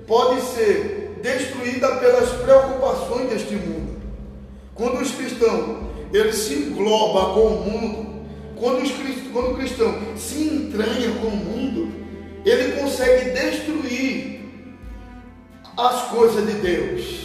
Pode 0.07 0.41
ser 0.43 1.19
destruída 1.23 1.97
pelas 1.97 2.29
preocupações 2.31 3.31
deste 3.31 3.55
mundo. 3.55 3.95
Quando 4.75 5.01
os 5.01 5.11
cristãos 5.13 5.85
ele 6.13 6.33
se 6.33 6.55
engloba 6.55 7.35
com 7.35 7.47
o 7.47 7.71
mundo, 7.71 8.15
quando, 8.57 8.83
os, 8.83 8.93
quando 9.33 9.53
o 9.53 9.57
cristão 9.57 9.95
se 10.17 10.45
entranha 10.45 11.11
com 11.21 11.27
o 11.27 11.37
mundo, 11.37 12.04
ele 12.45 12.81
consegue 12.81 13.31
destruir 13.31 14.41
as 15.77 16.03
coisas 16.09 16.47
de 16.47 16.53
Deus. 16.55 17.25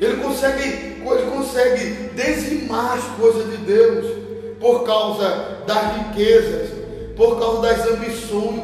Ele 0.00 0.16
consegue, 0.22 0.62
ele 0.62 1.30
consegue 1.30 2.10
dizimar 2.14 2.98
as 2.98 3.04
coisas 3.18 3.50
de 3.50 3.56
Deus 3.64 4.06
por 4.60 4.84
causa 4.84 5.58
das 5.66 5.96
riquezas, 5.96 6.70
por 7.16 7.38
causa 7.38 7.62
das 7.62 7.86
ambições, 7.86 8.60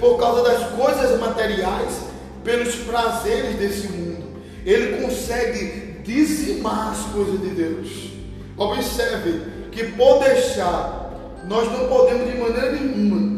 por 0.00 0.18
causa 0.18 0.42
das 0.42 0.70
coisas 0.70 1.18
materiais, 1.18 2.00
pelos 2.44 2.74
prazeres 2.76 3.56
desse 3.56 3.88
mundo. 3.88 4.40
Ele 4.64 5.02
consegue 5.02 6.00
dizimar 6.04 6.92
as 6.92 7.12
coisas 7.12 7.40
de 7.40 7.48
Deus. 7.48 8.12
Observe 8.56 9.42
que 9.70 9.84
por 9.92 10.20
deixar, 10.20 11.10
nós 11.48 11.70
não 11.72 11.88
podemos 11.88 12.30
de 12.30 12.38
maneira 12.38 12.72
nenhuma, 12.72 13.31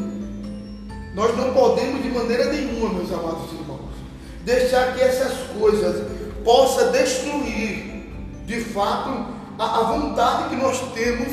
nós 1.15 1.37
não 1.37 1.55
podemos 1.55 2.03
de 2.03 2.09
maneira 2.11 2.53
nenhuma, 2.53 2.93
meus 2.93 3.13
amados 3.13 3.53
irmãos, 3.53 3.93
deixar 4.45 4.95
que 4.95 5.01
essas 5.01 5.33
coisas 5.59 6.05
possam 6.45 6.91
destruir, 6.91 8.05
de 8.45 8.61
fato, 8.61 9.27
a, 9.59 9.79
a 9.79 9.83
vontade 9.85 10.49
que 10.51 10.57
nós 10.57 10.79
temos 10.93 11.29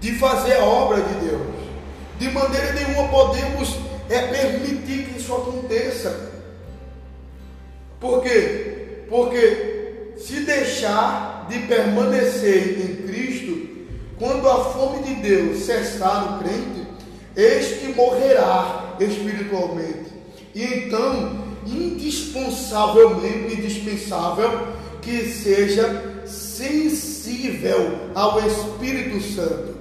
de 0.00 0.12
fazer 0.18 0.54
a 0.54 0.64
obra 0.64 1.02
de 1.02 1.26
Deus. 1.26 1.56
De 2.18 2.30
maneira 2.30 2.72
nenhuma 2.72 3.08
podemos 3.08 3.76
é, 4.08 4.22
permitir 4.28 5.06
que 5.06 5.18
isso 5.18 5.34
aconteça. 5.34 6.32
Por 8.00 8.22
quê? 8.22 9.04
Porque 9.08 10.14
se 10.16 10.40
deixar 10.40 11.46
de 11.48 11.58
permanecer 11.60 12.80
em 12.80 13.06
Cristo, 13.06 13.68
quando 14.18 14.48
a 14.48 14.64
fome 14.64 15.02
de 15.02 15.14
Deus 15.16 15.64
cessar 15.64 16.30
no 16.30 16.38
crente, 16.38 16.85
este 17.36 17.88
morrerá 17.88 18.96
espiritualmente. 18.98 20.16
E 20.54 20.64
então, 20.64 21.44
indispensavelmente, 21.66 23.58
indispensável 23.58 24.68
que 25.02 25.30
seja 25.30 26.22
sensível 26.24 27.98
ao 28.14 28.38
Espírito 28.46 29.20
Santo, 29.20 29.76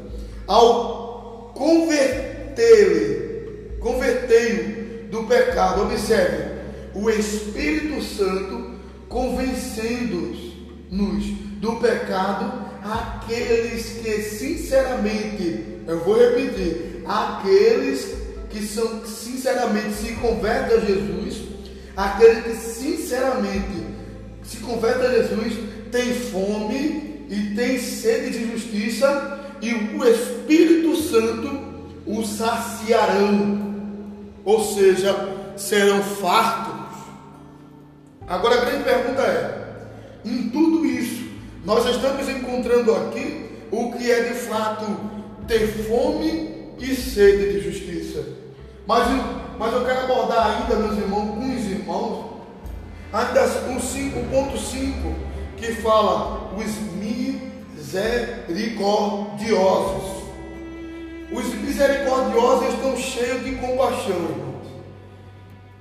ao 0.46 1.54
convertê-lo, 1.56 3.80
convertê-lo 3.80 5.08
do 5.10 5.24
pecado. 5.24 5.84
Observe, 5.84 6.56
o 6.94 7.10
Espírito 7.10 8.04
Santo 8.04 8.76
convencendo-nos 9.08 11.26
do 11.62 11.78
pecado 11.78 12.66
aqueles 12.84 14.02
que 14.02 14.22
sinceramente, 14.22 15.64
eu 15.88 16.02
vou 16.02 16.18
repetir, 16.18 16.95
aqueles 17.08 18.16
que 18.50 18.66
são 18.66 19.06
sinceramente 19.06 19.94
se 19.94 20.14
convertem 20.14 20.78
a 20.78 20.80
Jesus, 20.80 21.42
aqueles 21.96 22.44
que 22.44 22.56
sinceramente 22.56 23.86
se 24.44 24.58
convertem 24.58 25.08
a 25.08 25.12
Jesus, 25.12 25.54
tem 25.92 26.14
fome 26.14 27.26
e 27.30 27.54
tem 27.56 27.80
sede 27.80 28.32
de 28.32 28.52
justiça, 28.52 29.40
e 29.62 29.74
o 29.74 30.06
Espírito 30.06 30.96
Santo 30.96 31.76
o 32.06 32.24
saciarão, 32.24 33.74
ou 34.44 34.64
seja, 34.64 35.14
serão 35.58 36.02
fartos. 36.04 36.76
Agora 38.28 38.62
a 38.62 38.66
grande 38.66 38.84
pergunta 38.84 39.22
é: 39.22 39.76
em 40.24 40.50
tudo 40.50 40.86
isso, 40.86 41.26
nós 41.64 41.86
estamos 41.88 42.30
encontrando 42.30 42.94
aqui 42.96 43.46
o 43.72 43.92
que 43.94 44.12
é 44.12 44.24
de 44.24 44.34
fato 44.36 44.86
ter 45.48 45.68
fome 45.88 46.55
e 46.80 46.96
sede 46.96 47.54
de 47.54 47.62
justiça. 47.62 48.26
Mas, 48.88 49.08
mas 49.58 49.74
eu 49.74 49.86
quero 49.86 50.02
abordar 50.02 50.62
ainda, 50.62 50.76
meus 50.76 50.98
irmãos, 50.98 51.30
com 51.30 51.56
os 51.56 51.66
irmãos, 51.66 52.26
ainda 53.12 53.44
o 53.44 53.80
5.5 53.80 55.16
que 55.58 55.72
fala 55.74 56.52
os 56.56 56.72
misericordiosos. 57.76 60.24
Os 61.32 61.46
misericordiosos 61.56 62.74
estão 62.74 62.96
cheios 62.98 63.44
de 63.44 63.56
compaixão, 63.56 64.46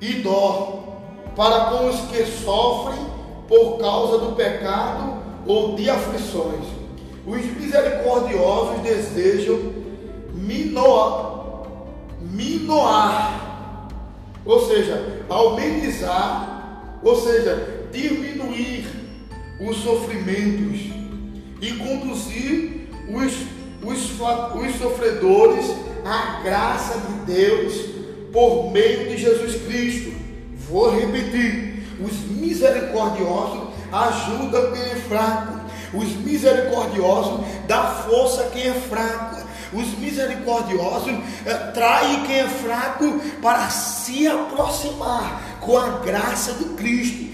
e 0.00 0.14
dó 0.22 0.83
para 1.37 1.66
com 1.66 1.88
os 1.88 2.00
que 2.11 2.24
sofrem 2.24 3.04
por 3.48 3.76
causa 3.78 4.18
do 4.18 4.37
pecado 4.37 5.18
ou 5.46 5.74
de 5.74 5.90
aflições. 5.90 6.64
Os 7.26 7.44
misericordiosos 7.57 8.80
desejam 8.83 9.73
minoar, 10.44 11.66
minoar, 12.20 13.88
ou 14.44 14.66
seja, 14.66 15.24
amenizar, 15.28 16.90
ou 17.02 17.16
seja, 17.20 17.88
diminuir 17.92 18.87
os 19.61 19.76
sofrimentos 19.78 20.80
e 21.61 21.72
conduzir 21.72 22.88
os, 23.09 23.33
os, 23.83 24.20
os 24.20 24.76
sofredores 24.76 25.70
à 26.04 26.42
graça 26.42 26.98
de 26.98 27.33
Deus 27.33 27.74
por 28.33 28.70
meio 28.70 29.09
de 29.09 29.16
Jesus 29.16 29.62
Cristo. 29.66 30.12
Vou 30.68 30.90
repetir: 30.90 31.85
os 32.00 32.12
misericordiosos 32.30 33.68
ajudam 33.92 34.72
quem 34.72 34.83
é 34.83 34.96
fraco, 35.09 35.61
os 35.94 36.09
misericordiosos 36.16 37.46
dão 37.66 37.94
força 38.02 38.42
a 38.42 38.50
quem 38.50 38.68
é 38.68 38.74
fraco. 38.74 39.34
Os 39.74 39.98
misericordiosos 39.98 41.12
eh, 41.44 41.54
traem 41.74 42.22
quem 42.24 42.40
é 42.40 42.48
fraco 42.48 43.20
para 43.42 43.68
se 43.70 44.26
aproximar 44.26 45.58
com 45.60 45.76
a 45.76 45.98
graça 45.98 46.52
de 46.52 46.64
Cristo 46.74 47.24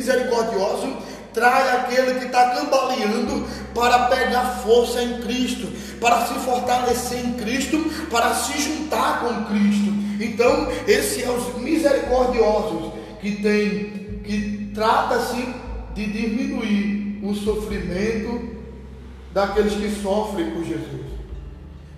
misericordioso 0.00 0.96
trai 1.32 1.76
aquele 1.76 2.18
que 2.18 2.26
está 2.26 2.50
cambaleando 2.50 3.46
para 3.74 4.06
pegar 4.06 4.62
força 4.64 5.02
em 5.02 5.20
Cristo, 5.20 5.68
para 6.00 6.26
se 6.26 6.34
fortalecer 6.40 7.24
em 7.24 7.34
Cristo, 7.34 7.78
para 8.10 8.34
se 8.34 8.60
juntar 8.60 9.20
com 9.20 9.44
Cristo. 9.44 9.92
Então, 10.20 10.68
esse 10.88 11.22
é 11.22 11.30
os 11.30 11.54
misericordiosos 11.60 12.92
que 13.20 13.36
tem, 13.36 14.20
que 14.24 14.70
trata-se 14.74 15.46
de 15.94 16.06
diminuir 16.06 17.20
o 17.22 17.34
sofrimento 17.34 18.56
daqueles 19.32 19.74
que 19.74 20.02
sofrem 20.02 20.50
por 20.50 20.64
Jesus. 20.64 21.09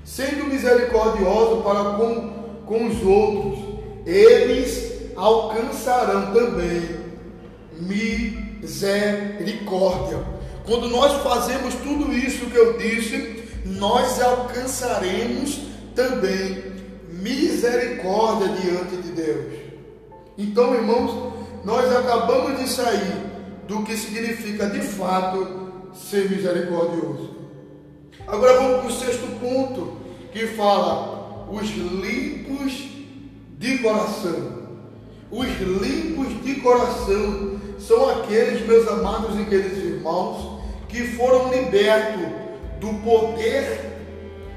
Sendo 0.04 0.46
misericordioso 0.46 1.62
para 1.62 1.94
com, 1.94 2.30
com 2.66 2.86
os 2.86 3.02
outros, 3.02 3.58
eles 4.04 5.12
alcançarão 5.16 6.32
também 6.32 7.00
misericórdia. 7.80 10.18
Quando 10.64 10.88
nós 10.88 11.22
fazemos 11.22 11.74
tudo 11.76 12.12
isso 12.12 12.46
que 12.46 12.56
eu 12.56 12.76
disse, 12.78 13.44
nós 13.64 14.20
alcançaremos 14.20 15.60
também 15.94 16.72
misericórdia 17.10 18.48
diante 18.48 18.96
de 18.96 19.12
Deus. 19.12 19.54
Então, 20.36 20.74
irmãos, 20.74 21.32
nós 21.64 21.94
acabamos 21.94 22.58
de 22.58 22.68
sair 22.68 23.30
do 23.68 23.82
que 23.82 23.96
significa 23.96 24.68
de 24.68 24.80
fato 24.80 25.70
ser 25.94 26.28
misericordioso. 26.30 27.31
Agora 28.26 28.60
vamos 28.60 28.80
para 28.80 28.88
o 28.88 28.92
sexto 28.92 29.26
ponto, 29.40 29.96
que 30.32 30.46
fala 30.48 31.46
os 31.50 31.68
limpos 31.70 32.88
de 33.58 33.78
coração. 33.78 34.62
Os 35.30 35.48
limpos 35.58 36.42
de 36.44 36.56
coração 36.60 37.60
são 37.78 38.08
aqueles, 38.10 38.66
meus 38.66 38.86
amados 38.88 39.38
e 39.40 39.44
queridos 39.44 39.78
irmãos, 39.78 40.62
que 40.88 41.16
foram 41.16 41.50
libertos 41.50 42.26
do 42.80 42.94
poder 43.02 43.92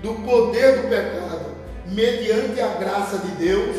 do 0.02 0.14
poder 0.24 0.82
do 0.82 0.90
pecado 0.90 1.56
mediante 1.88 2.62
a 2.62 2.68
graça 2.76 3.18
de 3.18 3.32
Deus 3.32 3.78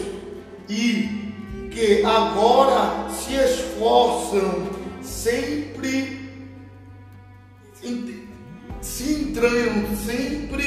e 0.69 1.69
que 1.71 2.03
agora 2.05 3.09
se 3.11 3.35
esforçam 3.35 4.69
sempre 5.01 6.27
se 8.87 9.12
entranham 9.12 9.85
sempre 10.07 10.64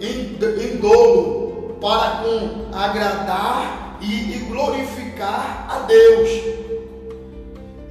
em, 0.00 0.38
em 0.38 0.76
dolo 0.76 1.76
para 1.80 2.22
com 2.22 2.70
agradar 2.72 3.98
e, 4.00 4.36
e 4.36 4.38
glorificar 4.48 5.66
a 5.68 5.80
Deus 5.80 6.30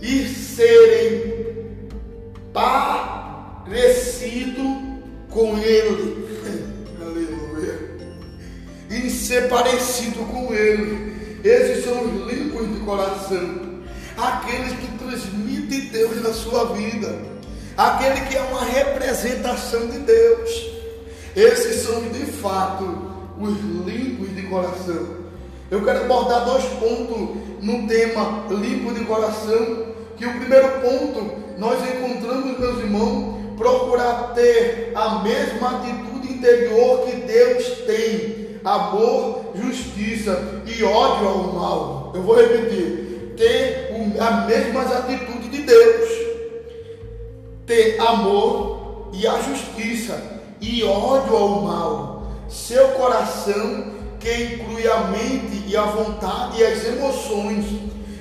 e 0.02 0.24
serem 0.30 1.92
parecido 2.54 3.84
com 5.30 5.58
Ele. 5.58 6.24
Aleluia. 7.04 7.98
E 8.90 9.10
ser 9.10 9.50
parecido 9.50 10.24
com 10.26 10.54
Ele. 10.54 11.42
Esses 11.44 11.84
são 11.84 12.02
os 12.06 12.32
limpos 12.32 12.74
de 12.74 12.80
coração. 12.80 13.74
Aqueles 14.18 14.72
que 14.74 14.88
transmitem 14.98 15.90
Deus 15.90 16.22
na 16.24 16.32
sua 16.34 16.74
vida. 16.74 17.34
Aquele 17.76 18.22
que 18.28 18.38
é 18.38 18.42
uma 18.42 18.64
representação 19.14 19.88
de 19.88 20.00
Deus. 20.00 20.72
Esses 21.36 21.84
são 21.84 22.02
de 22.10 22.26
fato 22.26 23.14
os 23.40 23.54
limpos 23.86 24.36
de 24.36 24.44
coração. 24.44 25.24
Eu 25.70 25.84
quero 25.84 26.02
abordar 26.02 26.46
dois 26.46 26.64
pontos 26.66 27.38
no 27.62 27.88
tema 27.88 28.46
limpo 28.50 28.94
de 28.94 29.06
coração 29.06 29.94
que 30.18 30.26
o 30.26 30.40
primeiro 30.40 30.82
ponto 30.82 31.44
nós 31.58 31.80
encontramos, 31.88 32.60
meus 32.60 32.80
irmãos, 32.80 33.56
procurar 33.56 34.34
ter 34.34 34.92
a 34.96 35.20
mesma 35.20 35.78
atitude 35.78 36.34
interior 36.34 37.06
que 37.06 37.16
Deus 37.18 37.66
tem: 37.86 38.60
amor, 38.64 39.54
justiça 39.56 40.62
e 40.66 40.84
ódio 40.84 41.28
ao 41.28 41.54
mal. 41.54 42.12
Eu 42.16 42.24
vou 42.24 42.36
repetir: 42.36 43.34
ter 43.38 43.92
as 44.20 44.46
mesmas 44.48 44.92
atitudes 44.92 45.52
de 45.52 45.62
Deus, 45.64 46.10
ter 47.66 48.00
amor 48.00 48.83
e 49.14 49.28
a 49.28 49.40
justiça 49.42 50.22
e 50.60 50.84
ódio 50.84 51.36
ao 51.36 51.62
mal. 51.62 52.24
Seu 52.50 52.90
coração, 52.90 53.94
que 54.20 54.32
inclui 54.32 54.88
a 54.88 55.06
mente 55.06 55.64
e 55.68 55.78
a 55.78 55.84
vontade 55.84 56.60
e 56.60 56.66
as 56.66 56.84
emoções, 56.86 57.66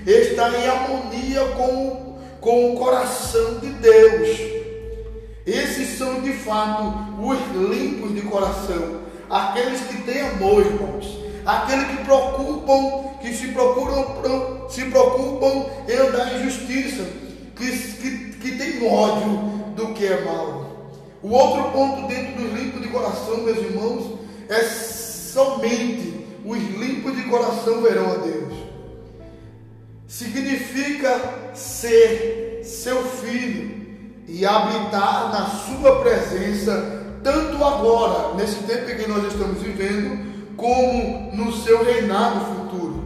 está 0.07 0.51
em 0.51 0.69
harmonia 0.69 1.45
com, 1.57 2.19
com 2.41 2.73
o 2.75 2.79
coração 2.79 3.59
de 3.59 3.69
Deus. 3.69 4.53
Esses 5.47 5.99
são 5.99 6.21
de 6.21 6.33
fato 6.35 6.95
os 7.21 7.39
limpos 7.69 8.15
de 8.15 8.23
coração, 8.23 9.01
aqueles 9.29 9.81
que 9.81 10.03
têm 10.03 10.21
amor, 10.21 10.65
irmãos, 10.65 11.19
aqueles 11.45 11.87
que 11.89 12.05
preocupam, 12.05 13.19
que 13.21 13.35
se 13.35 13.49
procuram, 13.49 14.69
se 14.69 14.85
preocupam 14.85 15.67
em 15.89 15.97
andar 15.97 16.35
em 16.35 16.45
justiça, 16.45 17.05
que, 17.57 17.71
que, 17.71 18.33
que 18.39 18.57
têm 18.57 18.89
ódio 18.89 19.53
do 19.75 19.89
que 19.95 20.07
é 20.07 20.25
mal. 20.25 20.72
O 21.23 21.31
outro 21.31 21.71
ponto 21.71 22.09
dentro 22.09 22.43
dos 22.43 22.53
limpos 22.53 22.83
de 22.83 22.89
coração, 22.89 23.39
meus 23.39 23.59
irmãos, 23.59 24.19
é 24.49 24.61
somente 24.63 26.27
os 26.45 26.59
limpos 26.59 27.15
de 27.15 27.23
coração 27.23 27.81
verão 27.81 28.11
a 28.11 28.17
Deus. 28.17 28.53
Significa 30.09 31.53
ser 31.55 32.61
seu 32.65 33.05
filho 33.05 33.83
e 34.27 34.45
habitar 34.45 35.31
na 35.31 35.47
sua 35.47 36.01
presença, 36.01 37.05
tanto 37.23 37.65
agora, 37.65 38.35
nesse 38.35 38.57
tempo 38.65 38.91
em 38.91 38.97
que 38.97 39.09
nós 39.09 39.25
estamos 39.33 39.63
vivendo, 39.63 40.33
como 40.57 41.35
no 41.35 41.53
seu 41.53 41.85
reinado 41.85 42.41
futuro. 42.47 43.05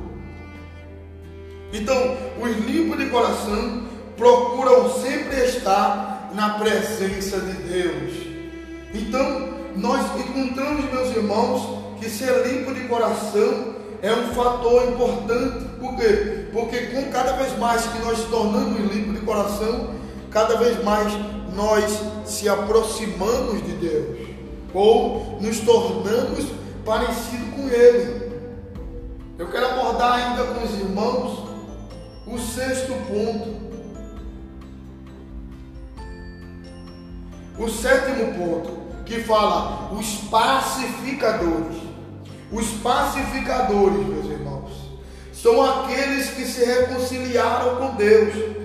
Então, 1.73 2.17
os 2.41 2.57
limpos 2.67 2.99
de 2.99 3.11
coração 3.11 3.83
procuram 4.17 4.91
sempre 5.01 5.45
estar 5.45 6.16
na 6.37 6.51
presença 6.51 7.41
de 7.41 7.53
Deus. 7.63 8.13
Então, 8.95 9.49
nós 9.75 10.05
encontramos, 10.21 10.85
meus 10.93 11.17
irmãos, 11.17 11.99
que 11.99 12.11
ser 12.11 12.47
limpo 12.47 12.75
de 12.75 12.87
coração 12.87 13.75
é 14.03 14.13
um 14.13 14.35
fator 14.35 14.85
importante. 14.91 15.65
Por 15.81 15.97
quê? 15.97 16.45
Porque 16.53 16.79
com 16.89 17.11
cada 17.11 17.33
vez 17.33 17.59
mais 17.59 17.85
que 17.87 17.99
nós 18.01 18.23
tornamos 18.25 18.79
limpos 18.95 19.19
de 19.19 19.27
coração, 19.27 19.95
cada 20.31 20.57
vez 20.57 20.83
mais 20.85 21.11
nós 21.55 22.01
se 22.27 22.49
aproximamos 22.49 23.65
de 23.65 23.73
Deus 23.73 24.29
ou 24.75 25.39
nos 25.41 25.61
tornamos 25.61 26.45
parecidos 26.85 27.49
com 27.57 27.69
Ele. 27.69 28.27
Eu 29.39 29.51
quero 29.51 29.67
abordar 29.67 30.13
ainda 30.15 30.45
com 30.45 30.65
os 30.65 30.75
irmãos 30.75 31.47
o 32.27 32.39
sexto 32.39 32.93
ponto. 33.09 33.76
O 37.59 37.69
sétimo 37.69 38.35
ponto, 38.35 38.79
que 39.05 39.21
fala 39.23 39.91
os 39.93 40.07
pacificadores. 40.31 41.77
Os 42.53 42.67
pacificadores, 42.83 44.07
meus 44.07 44.27
irmãos, 44.27 44.73
são 45.33 45.63
aqueles 45.63 46.31
que 46.31 46.45
se 46.45 46.65
reconciliaram 46.65 47.77
com 47.77 47.97
Deus 47.97 48.57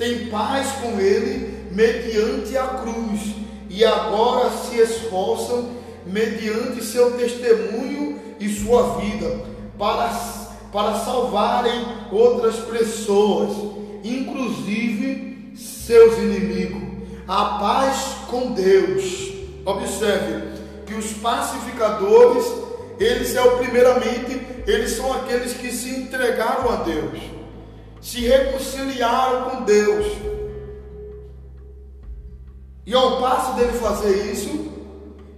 tem 0.00 0.30
paz 0.30 0.66
com 0.80 0.98
ele 0.98 1.66
mediante 1.70 2.56
a 2.56 2.66
cruz 2.66 3.34
e 3.68 3.84
agora 3.84 4.50
se 4.50 4.80
esforçam 4.80 5.68
mediante 6.06 6.82
seu 6.82 7.18
testemunho 7.18 8.18
e 8.40 8.48
sua 8.48 8.98
vida 8.98 9.44
para, 9.78 10.08
para 10.72 10.94
salvarem 10.94 11.84
outras 12.10 12.56
pessoas, 12.56 13.54
inclusive 14.02 15.52
seus 15.54 16.16
inimigos. 16.16 16.89
A 17.30 17.58
paz 17.60 18.16
com 18.28 18.50
Deus. 18.50 19.30
Observe 19.64 20.58
que 20.84 20.94
os 20.94 21.12
pacificadores, 21.12 22.44
eles 22.98 23.36
é 23.36 23.42
o 23.42 23.58
primeiramente, 23.58 24.40
eles 24.66 24.90
são 24.92 25.12
aqueles 25.12 25.52
que 25.52 25.70
se 25.70 25.90
entregaram 25.90 26.68
a 26.70 26.76
Deus 26.82 27.40
se 28.00 28.20
reconciliaram 28.20 29.50
com 29.50 29.64
Deus. 29.64 30.06
E 32.86 32.94
ao 32.94 33.20
passo 33.20 33.54
dele 33.56 33.72
fazer 33.72 34.32
isso, 34.32 34.72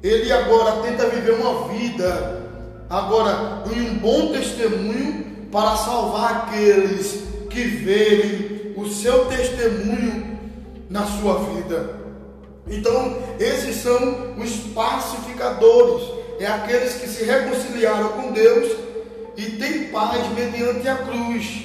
ele 0.02 0.33
agora 0.33 0.83
tenta 0.83 1.09
viver 1.09 1.33
uma 1.33 1.68
vida, 1.68 2.40
agora 2.88 3.64
em 3.72 3.90
um 3.90 3.94
bom 3.98 4.33
testemunho 4.33 5.48
para 5.50 5.76
salvar 5.76 6.48
aqueles 6.48 7.24
que 7.50 7.62
verem 7.62 8.72
o 8.76 8.88
seu 8.88 9.26
testemunho 9.26 10.21
na 10.92 11.07
sua 11.07 11.38
vida. 11.38 11.96
Então, 12.68 13.16
esses 13.40 13.76
são 13.76 14.35
os 14.38 14.50
pacificadores, 14.74 16.07
é 16.38 16.46
aqueles 16.46 16.94
que 16.94 17.09
se 17.09 17.24
reconciliaram 17.24 18.11
com 18.11 18.33
Deus 18.33 18.76
e 19.37 19.42
têm 19.52 19.85
paz 19.85 20.28
mediante 20.37 20.87
a 20.87 20.96
cruz 20.96 21.64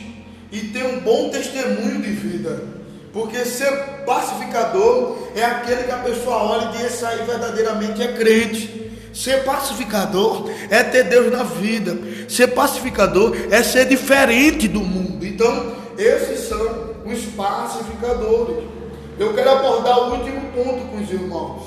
e 0.52 0.60
ter 0.70 0.86
um 0.86 1.02
bom 1.02 1.30
testemunho 1.30 2.02
de 2.02 2.12
vida. 2.12 2.63
Porque 3.12 3.44
ser 3.46 3.72
pacificador 4.06 5.18
é 5.36 5.44
aquele 5.44 5.84
que 5.84 5.92
a 5.92 5.98
pessoa 5.98 6.38
olha 6.38 6.72
e 6.76 6.84
diz: 6.84 7.04
aí 7.04 7.26
verdadeiramente 7.26 8.02
é 8.02 8.13
crente. 8.13 8.92
Ser 9.13 9.44
pacificador 9.44 10.50
é 10.70 10.84
ter 10.84 11.04
Deus 11.04 11.32
na 11.32 11.44
vida. 11.44 11.98
Ser 12.30 12.48
pacificador 12.48 13.36
é 13.50 13.63
ser 13.63 13.86
diferente 13.86 14.68
do 14.68 14.82
mundo. 14.82 15.26
Então, 15.26 15.76
esses 15.98 16.48
são 16.48 16.96
os 17.06 17.26
pacificadores. 17.36 18.77
Eu 19.20 19.34
quero 19.34 19.50
abordar 19.50 20.00
o 20.00 20.18
último 20.18 20.42
ponto 20.52 20.88
com 20.90 20.98
os 20.98 21.12
irmãos, 21.12 21.64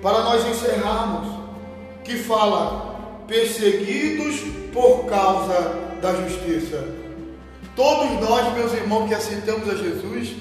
para 0.00 0.22
nós 0.22 0.46
encerrarmos, 0.46 1.28
que 2.04 2.16
fala 2.16 3.24
perseguidos 3.26 4.40
por 4.72 5.04
causa 5.06 5.74
da 6.00 6.14
justiça. 6.14 6.84
Todos 7.76 8.20
nós, 8.20 8.52
meus 8.54 8.72
irmãos, 8.72 9.08
que 9.08 9.14
aceitamos 9.14 9.68
a 9.68 9.74
Jesus, 9.74 10.36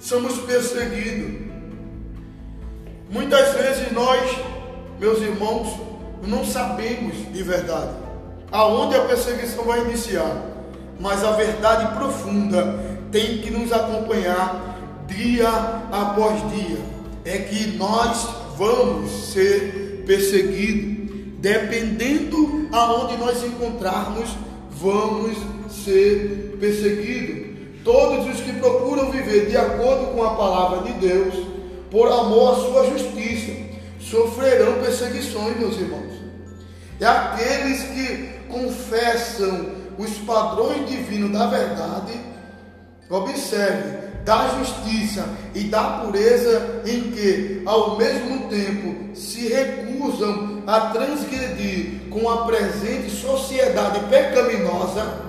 somos 0.00 0.38
perseguidos. 0.38 1.52
Muitas 3.10 3.54
vezes 3.54 3.92
nós, 3.92 4.36
meus 4.98 5.20
irmãos, 5.20 5.78
não 6.26 6.44
sabemos 6.44 7.14
de 7.32 7.42
verdade 7.42 8.04
aonde 8.54 8.96
a 8.96 9.00
perseguição 9.00 9.64
vai 9.64 9.80
iniciar, 9.80 10.32
mas 11.00 11.24
a 11.24 11.32
verdade 11.32 11.92
profunda 11.96 12.78
tem 13.10 13.38
que 13.38 13.50
nos 13.50 13.72
acompanhar 13.72 14.73
dia 15.06 15.48
após 15.90 16.40
dia. 16.50 16.78
É 17.24 17.38
que 17.38 17.76
nós 17.76 18.28
vamos 18.56 19.32
ser 19.32 20.04
perseguidos, 20.06 21.38
dependendo 21.38 22.68
aonde 22.72 23.16
nós 23.16 23.42
encontrarmos, 23.42 24.30
vamos 24.70 25.36
ser 25.70 26.56
perseguido. 26.60 27.54
Todos 27.82 28.34
os 28.34 28.40
que 28.40 28.52
procuram 28.54 29.10
viver 29.10 29.46
de 29.46 29.56
acordo 29.56 30.14
com 30.14 30.22
a 30.22 30.34
palavra 30.34 30.90
de 30.90 30.98
Deus, 31.00 31.34
por 31.90 32.08
amor 32.08 32.52
à 32.52 32.56
sua 32.56 32.90
justiça, 32.90 33.52
sofrerão 34.00 34.80
perseguições, 34.80 35.58
meus 35.58 35.76
irmãos. 35.76 36.14
É 37.00 37.06
aqueles 37.06 37.82
que 37.82 38.34
confessam 38.48 39.74
os 39.98 40.10
padrões 40.18 40.88
divinos 40.88 41.30
da 41.32 41.46
verdade, 41.46 42.12
observe, 43.10 44.03
da 44.24 44.48
justiça 44.58 45.28
e 45.54 45.64
da 45.64 45.82
pureza, 46.00 46.82
em 46.86 47.10
que, 47.10 47.62
ao 47.66 47.96
mesmo 47.96 48.48
tempo, 48.48 49.14
se 49.14 49.48
recusam 49.48 50.62
a 50.66 50.80
transgredir 50.92 52.08
com 52.10 52.28
a 52.30 52.46
presente 52.46 53.10
sociedade 53.10 54.00
pecaminosa 54.08 55.24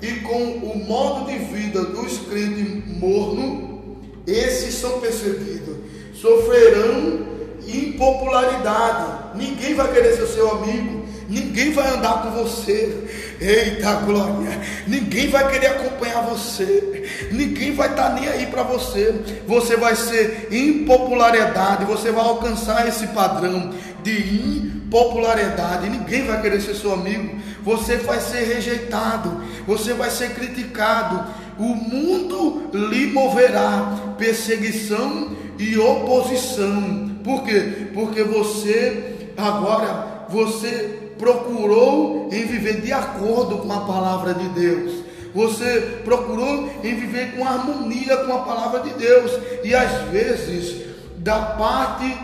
e 0.00 0.12
com 0.20 0.42
o 0.42 0.84
modo 0.86 1.26
de 1.26 1.38
vida 1.38 1.84
dos 1.86 2.18
crentes 2.18 2.98
morno, 2.98 3.96
esses 4.26 4.74
são 4.74 5.00
perseguidos, 5.00 5.76
sofrerão 6.14 7.26
impopularidade. 7.66 9.36
Ninguém 9.36 9.74
vai 9.74 9.92
querer 9.92 10.16
ser 10.16 10.26
seu 10.26 10.50
amigo, 10.50 11.05
ninguém 11.28 11.72
vai 11.72 11.88
andar 11.94 12.22
com 12.22 12.30
você. 12.30 13.04
Eita 13.40 13.92
glória! 13.96 14.60
Ninguém 14.86 15.28
vai 15.28 15.50
querer 15.50 15.68
acompanhar 15.68 16.22
você, 16.22 17.28
ninguém 17.30 17.74
vai 17.74 17.90
estar 17.90 18.14
nem 18.14 18.28
aí 18.28 18.46
para 18.46 18.62
você. 18.62 19.14
Você 19.46 19.76
vai 19.76 19.94
ser 19.94 20.48
impopularidade, 20.50 21.84
você 21.84 22.10
vai 22.10 22.24
alcançar 22.24 22.88
esse 22.88 23.06
padrão 23.08 23.74
de 24.02 24.66
impopularidade. 24.86 25.88
Ninguém 25.88 26.26
vai 26.26 26.40
querer 26.40 26.60
ser 26.60 26.74
seu 26.74 26.92
amigo, 26.92 27.36
você 27.62 27.96
vai 27.96 28.20
ser 28.20 28.44
rejeitado, 28.44 29.42
você 29.66 29.92
vai 29.92 30.10
ser 30.10 30.30
criticado, 30.34 31.26
o 31.58 31.74
mundo 31.74 32.70
lhe 32.72 33.06
moverá 33.08 34.14
perseguição 34.18 35.36
e 35.58 35.76
oposição. 35.76 37.16
Por 37.24 37.42
quê? 37.44 37.88
Porque 37.92 38.22
você 38.22 39.32
agora 39.36 40.26
você 40.28 41.05
procurou 41.18 42.28
em 42.32 42.46
viver 42.46 42.80
de 42.80 42.92
acordo 42.92 43.58
com 43.58 43.72
a 43.72 43.80
palavra 43.80 44.34
de 44.34 44.48
Deus. 44.48 45.06
Você 45.34 46.00
procurou 46.04 46.70
em 46.82 46.94
viver 46.94 47.36
com 47.36 47.46
harmonia 47.46 48.16
com 48.18 48.32
a 48.32 48.38
palavra 48.38 48.80
de 48.80 48.90
Deus. 48.94 49.30
E 49.62 49.74
às 49.74 50.08
vezes, 50.08 50.86
da 51.18 51.38
parte 51.38 52.16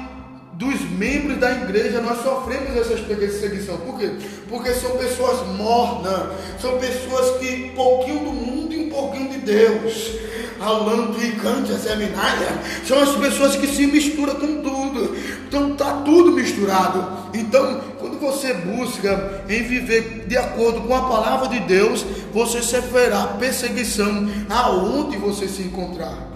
dos 0.54 0.80
membros 0.92 1.38
da 1.38 1.50
igreja, 1.50 2.00
nós 2.00 2.22
sofremos 2.22 2.76
essa 2.76 2.96
perseguição. 3.02 3.76
Por 3.78 3.98
quê? 3.98 4.12
Porque 4.48 4.72
são 4.72 4.96
pessoas 4.96 5.46
mornas, 5.56 6.28
são 6.60 6.78
pessoas 6.78 7.38
que 7.38 7.72
pouquinho 7.74 8.20
do 8.20 8.32
mundo 8.32 8.72
e 8.72 8.86
um 8.86 8.90
pouquinho 8.90 9.30
de 9.30 9.38
Deus. 9.38 10.12
Rolando 10.58 11.20
e 11.20 11.32
cante 11.32 11.72
a 11.72 11.78
seminária, 11.78 12.46
são 12.86 13.02
as 13.02 13.16
pessoas 13.16 13.56
que 13.56 13.66
se 13.66 13.84
misturam 13.84 14.36
com 14.36 14.62
tudo, 14.62 15.16
então 15.48 15.72
está 15.72 16.02
tudo 16.04 16.30
misturado. 16.30 17.04
Então, 17.34 17.80
você 18.22 18.54
busca 18.54 19.42
em 19.48 19.62
viver 19.64 20.24
de 20.26 20.36
acordo 20.36 20.82
com 20.82 20.94
a 20.94 21.02
palavra 21.02 21.48
de 21.48 21.60
Deus, 21.60 22.06
você 22.32 22.62
sofrerá 22.62 23.36
perseguição 23.38 24.28
aonde 24.48 25.16
você 25.18 25.48
se 25.48 25.62
encontrar. 25.62 26.30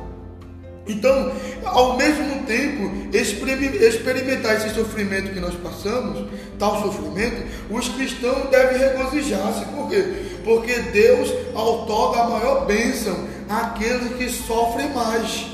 Então, 0.88 1.32
ao 1.64 1.96
mesmo 1.96 2.44
tempo, 2.46 2.92
experimentar 3.12 4.56
esse 4.56 4.74
sofrimento 4.74 5.32
que 5.32 5.40
nós 5.40 5.54
passamos, 5.54 6.28
tal 6.58 6.82
sofrimento, 6.82 7.44
os 7.70 7.88
cristãos 7.88 8.48
devem 8.50 8.78
regozijar-se. 8.78 9.64
Por 9.66 9.88
quê? 9.88 10.04
Porque 10.44 10.72
Deus 10.92 11.32
outorga 11.54 12.20
a 12.20 12.30
maior 12.30 12.66
bênção 12.66 13.16
àqueles 13.48 14.14
que 14.16 14.28
sofrem 14.28 14.90
mais. 14.90 15.46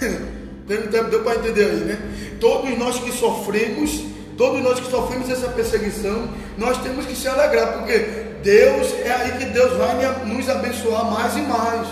Deu 0.66 1.22
para 1.22 1.36
entender 1.36 1.64
aí, 1.64 1.80
né? 1.80 1.98
Todos 2.40 2.78
nós 2.78 2.98
que 2.98 3.10
sofremos, 3.12 4.04
todos 4.38 4.62
nós 4.62 4.78
que 4.78 4.88
sofremos 4.88 5.28
essa 5.28 5.48
perseguição, 5.48 6.28
nós 6.56 6.78
temos 6.78 7.04
que 7.04 7.16
se 7.16 7.26
alegrar, 7.26 7.72
porque 7.72 7.98
Deus 8.42 8.94
é 9.04 9.10
aí 9.10 9.32
que 9.32 9.46
Deus 9.46 9.76
vai 9.76 9.96
nos 10.24 10.48
abençoar 10.48 11.10
mais 11.10 11.36
e 11.36 11.40
mais. 11.40 11.88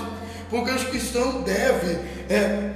Porque 0.48 0.70
os 0.70 0.84
cristãos 0.84 1.42
devem 1.44 1.98
é, 2.30 2.70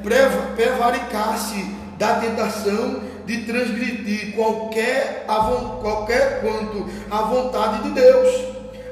prevaricar-se 0.57 1.65
da 1.97 2.15
tentação 2.17 3.01
de 3.25 3.45
transgredir 3.45 4.35
qualquer, 4.35 5.25
qualquer 5.81 6.41
quanto 6.41 6.91
à 7.09 7.23
vontade 7.23 7.85
de 7.85 7.91
Deus, 7.91 8.45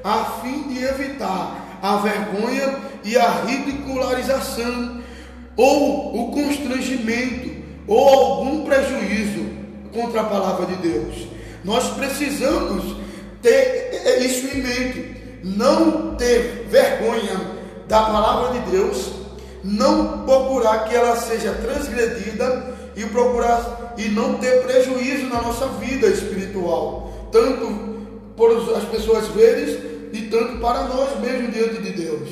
a 0.04 0.40
fim 0.40 0.68
de 0.68 0.84
evitar 0.84 1.80
a 1.82 1.96
vergonha 1.96 2.76
e 3.02 3.18
a 3.18 3.28
ridicularização, 3.44 5.02
ou 5.56 6.28
o 6.28 6.30
constrangimento, 6.30 7.50
ou 7.88 8.08
algum 8.08 8.64
prejuízo 8.64 9.47
contra 9.92 10.20
a 10.20 10.24
palavra 10.24 10.66
de 10.66 10.76
Deus. 10.76 11.28
Nós 11.64 11.90
precisamos 11.90 12.96
ter 13.42 14.20
isso 14.20 14.46
em 14.46 14.62
mente, 14.62 15.40
não 15.44 16.14
ter 16.16 16.66
vergonha 16.68 17.58
da 17.86 18.02
palavra 18.02 18.60
de 18.60 18.70
Deus, 18.70 19.12
não 19.64 20.24
procurar 20.24 20.88
que 20.88 20.94
ela 20.94 21.16
seja 21.16 21.52
transgredida 21.52 22.74
e 22.96 23.04
procurar 23.06 23.94
e 23.96 24.08
não 24.08 24.34
ter 24.34 24.62
prejuízo 24.62 25.26
na 25.26 25.42
nossa 25.42 25.66
vida 25.66 26.06
espiritual, 26.06 27.28
tanto 27.32 27.98
por 28.36 28.50
as 28.76 28.84
pessoas 28.84 29.26
verem 29.28 30.10
e 30.12 30.22
tanto 30.30 30.58
para 30.58 30.84
nós 30.84 31.18
mesmos 31.20 31.52
diante 31.52 31.82
de 31.82 31.92
Deus. 31.92 32.28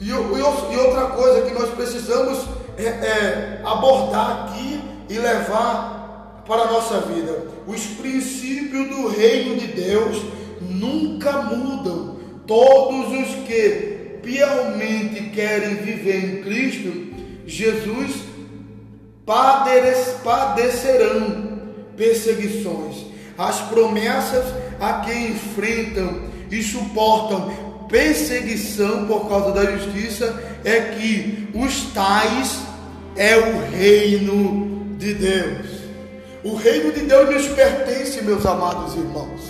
E, 0.00 0.08
e, 0.08 0.12
outra 0.12 1.06
coisa 1.06 1.42
que 1.42 1.52
nós 1.52 1.70
precisamos 1.70 2.38
é, 2.78 2.84
é 2.84 3.62
abordar 3.64 4.44
aqui 4.44 4.80
e 5.08 5.18
levar 5.18 5.97
para 6.48 6.62
a 6.62 6.72
nossa 6.72 7.00
vida: 7.02 7.46
os 7.66 7.84
princípios 7.84 8.88
do 8.88 9.06
reino 9.08 9.56
de 9.56 9.66
Deus 9.68 10.22
nunca 10.60 11.42
mudam. 11.42 12.16
Todos 12.46 13.12
os 13.12 13.34
que 13.46 14.18
piamente 14.22 15.30
querem 15.30 15.76
viver 15.76 16.24
em 16.24 16.42
Cristo, 16.42 17.08
Jesus 17.46 18.22
padecerão 20.24 21.58
perseguições. 21.94 23.06
As 23.36 23.60
promessas 23.60 24.46
a 24.80 25.04
quem 25.04 25.32
enfrentam 25.32 26.22
e 26.50 26.62
suportam 26.62 27.52
perseguição 27.88 29.06
por 29.06 29.28
causa 29.28 29.52
da 29.52 29.76
justiça 29.76 30.42
é 30.64 30.80
que 30.80 31.48
os 31.54 31.92
tais 31.92 32.60
é 33.16 33.36
o 33.36 33.70
reino 33.70 34.96
de 34.98 35.14
Deus. 35.14 35.77
O 36.44 36.54
reino 36.54 36.92
de 36.92 37.00
Deus 37.00 37.30
nos 37.30 37.46
pertence, 37.48 38.22
meus 38.22 38.46
amados 38.46 38.94
irmãos. 38.94 39.40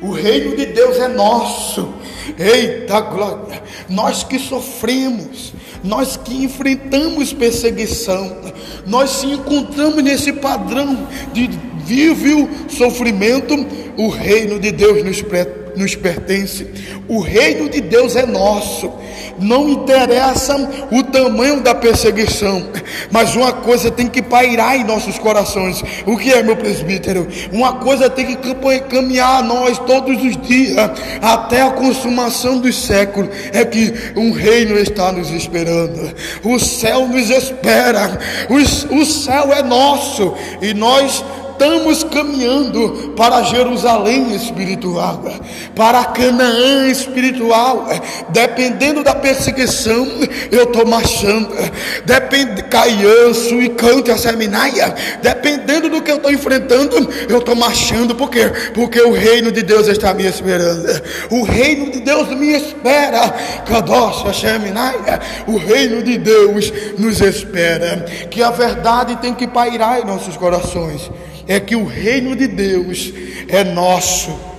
O 0.00 0.10
reino 0.10 0.56
de 0.56 0.66
Deus 0.66 0.98
é 0.98 1.08
nosso. 1.08 1.92
Eita 2.38 3.00
glória! 3.00 3.62
Nós 3.88 4.22
que 4.22 4.38
sofremos, 4.38 5.52
nós 5.82 6.16
que 6.16 6.44
enfrentamos 6.44 7.32
perseguição, 7.32 8.36
nós 8.86 9.10
se 9.10 9.26
encontramos 9.26 10.02
nesse 10.02 10.32
padrão 10.32 11.08
de 11.32 11.50
vivo 11.84 12.48
sofrimento, 12.68 13.54
o 13.96 14.08
reino 14.08 14.58
de 14.60 14.70
Deus 14.70 15.04
nos 15.04 15.20
prepara 15.20 15.63
nos 15.76 15.94
pertence. 15.94 16.66
O 17.08 17.20
reino 17.20 17.68
de 17.68 17.80
Deus 17.80 18.16
é 18.16 18.26
nosso. 18.26 18.92
Não 19.38 19.68
interessa 19.68 20.56
o 20.92 21.02
tamanho 21.02 21.60
da 21.60 21.74
perseguição, 21.74 22.70
mas 23.10 23.34
uma 23.34 23.52
coisa 23.52 23.90
tem 23.90 24.06
que 24.06 24.22
pairar 24.22 24.76
em 24.76 24.84
nossos 24.84 25.18
corações. 25.18 25.82
O 26.06 26.16
que 26.16 26.32
é, 26.32 26.42
meu 26.42 26.56
presbítero? 26.56 27.26
Uma 27.52 27.74
coisa 27.74 28.08
tem 28.08 28.36
que 28.36 28.54
caminhar 28.88 29.40
a 29.40 29.42
nós 29.42 29.78
todos 29.80 30.22
os 30.22 30.36
dias, 30.36 30.76
até 31.20 31.62
a 31.62 31.70
consumação 31.70 32.58
dos 32.58 32.76
séculos. 32.80 33.30
É 33.52 33.64
que 33.64 33.92
um 34.16 34.30
reino 34.32 34.78
está 34.78 35.10
nos 35.10 35.30
esperando. 35.30 36.14
O 36.44 36.58
céu 36.58 37.06
nos 37.06 37.28
espera. 37.30 38.18
O, 38.48 39.00
o 39.00 39.04
céu 39.04 39.52
é 39.52 39.62
nosso 39.62 40.34
e 40.62 40.72
nós 40.74 41.24
estamos 41.54 42.02
caminhando 42.04 43.14
para 43.16 43.42
Jerusalém 43.42 44.34
espiritual, 44.34 45.22
para 45.74 46.04
Canaã 46.06 46.88
espiritual. 46.88 47.88
Dependendo 48.30 49.02
da 49.02 49.14
perseguição, 49.14 50.06
eu 50.50 50.64
estou 50.64 50.84
marchando. 50.84 51.54
Depende, 52.04 52.62
caianço 52.64 53.60
e 53.60 53.68
cante 53.70 54.10
a 54.10 54.18
seminária. 54.18 54.94
Dependendo 55.22 55.88
do 55.88 56.02
que 56.02 56.10
eu 56.10 56.16
estou 56.16 56.32
enfrentando, 56.32 57.08
eu 57.28 57.38
estou 57.38 57.54
marchando. 57.54 58.14
Por 58.14 58.28
quê? 58.30 58.50
Porque 58.74 59.00
o 59.00 59.12
reino 59.12 59.52
de 59.52 59.62
Deus 59.62 59.86
está 59.86 60.12
me 60.12 60.26
esperando. 60.26 60.88
O 61.30 61.44
reino 61.44 61.90
de 61.90 62.00
Deus 62.00 62.28
me 62.30 62.52
espera. 62.52 63.30
Kadosh, 63.64 64.26
a 64.26 64.32
seminária. 64.32 65.20
O 65.46 65.56
reino 65.56 66.02
de 66.02 66.18
Deus 66.18 66.72
nos 66.98 67.20
espera. 67.20 68.04
Que 68.30 68.42
a 68.42 68.50
verdade 68.50 69.16
tem 69.16 69.34
que 69.34 69.46
pairar 69.46 70.00
em 70.00 70.04
nossos 70.04 70.36
corações 70.36 71.10
é 71.46 71.60
que 71.60 71.76
o 71.76 71.84
reino 71.84 72.34
de 72.34 72.46
Deus 72.46 73.12
é 73.48 73.64
nosso 73.64 74.53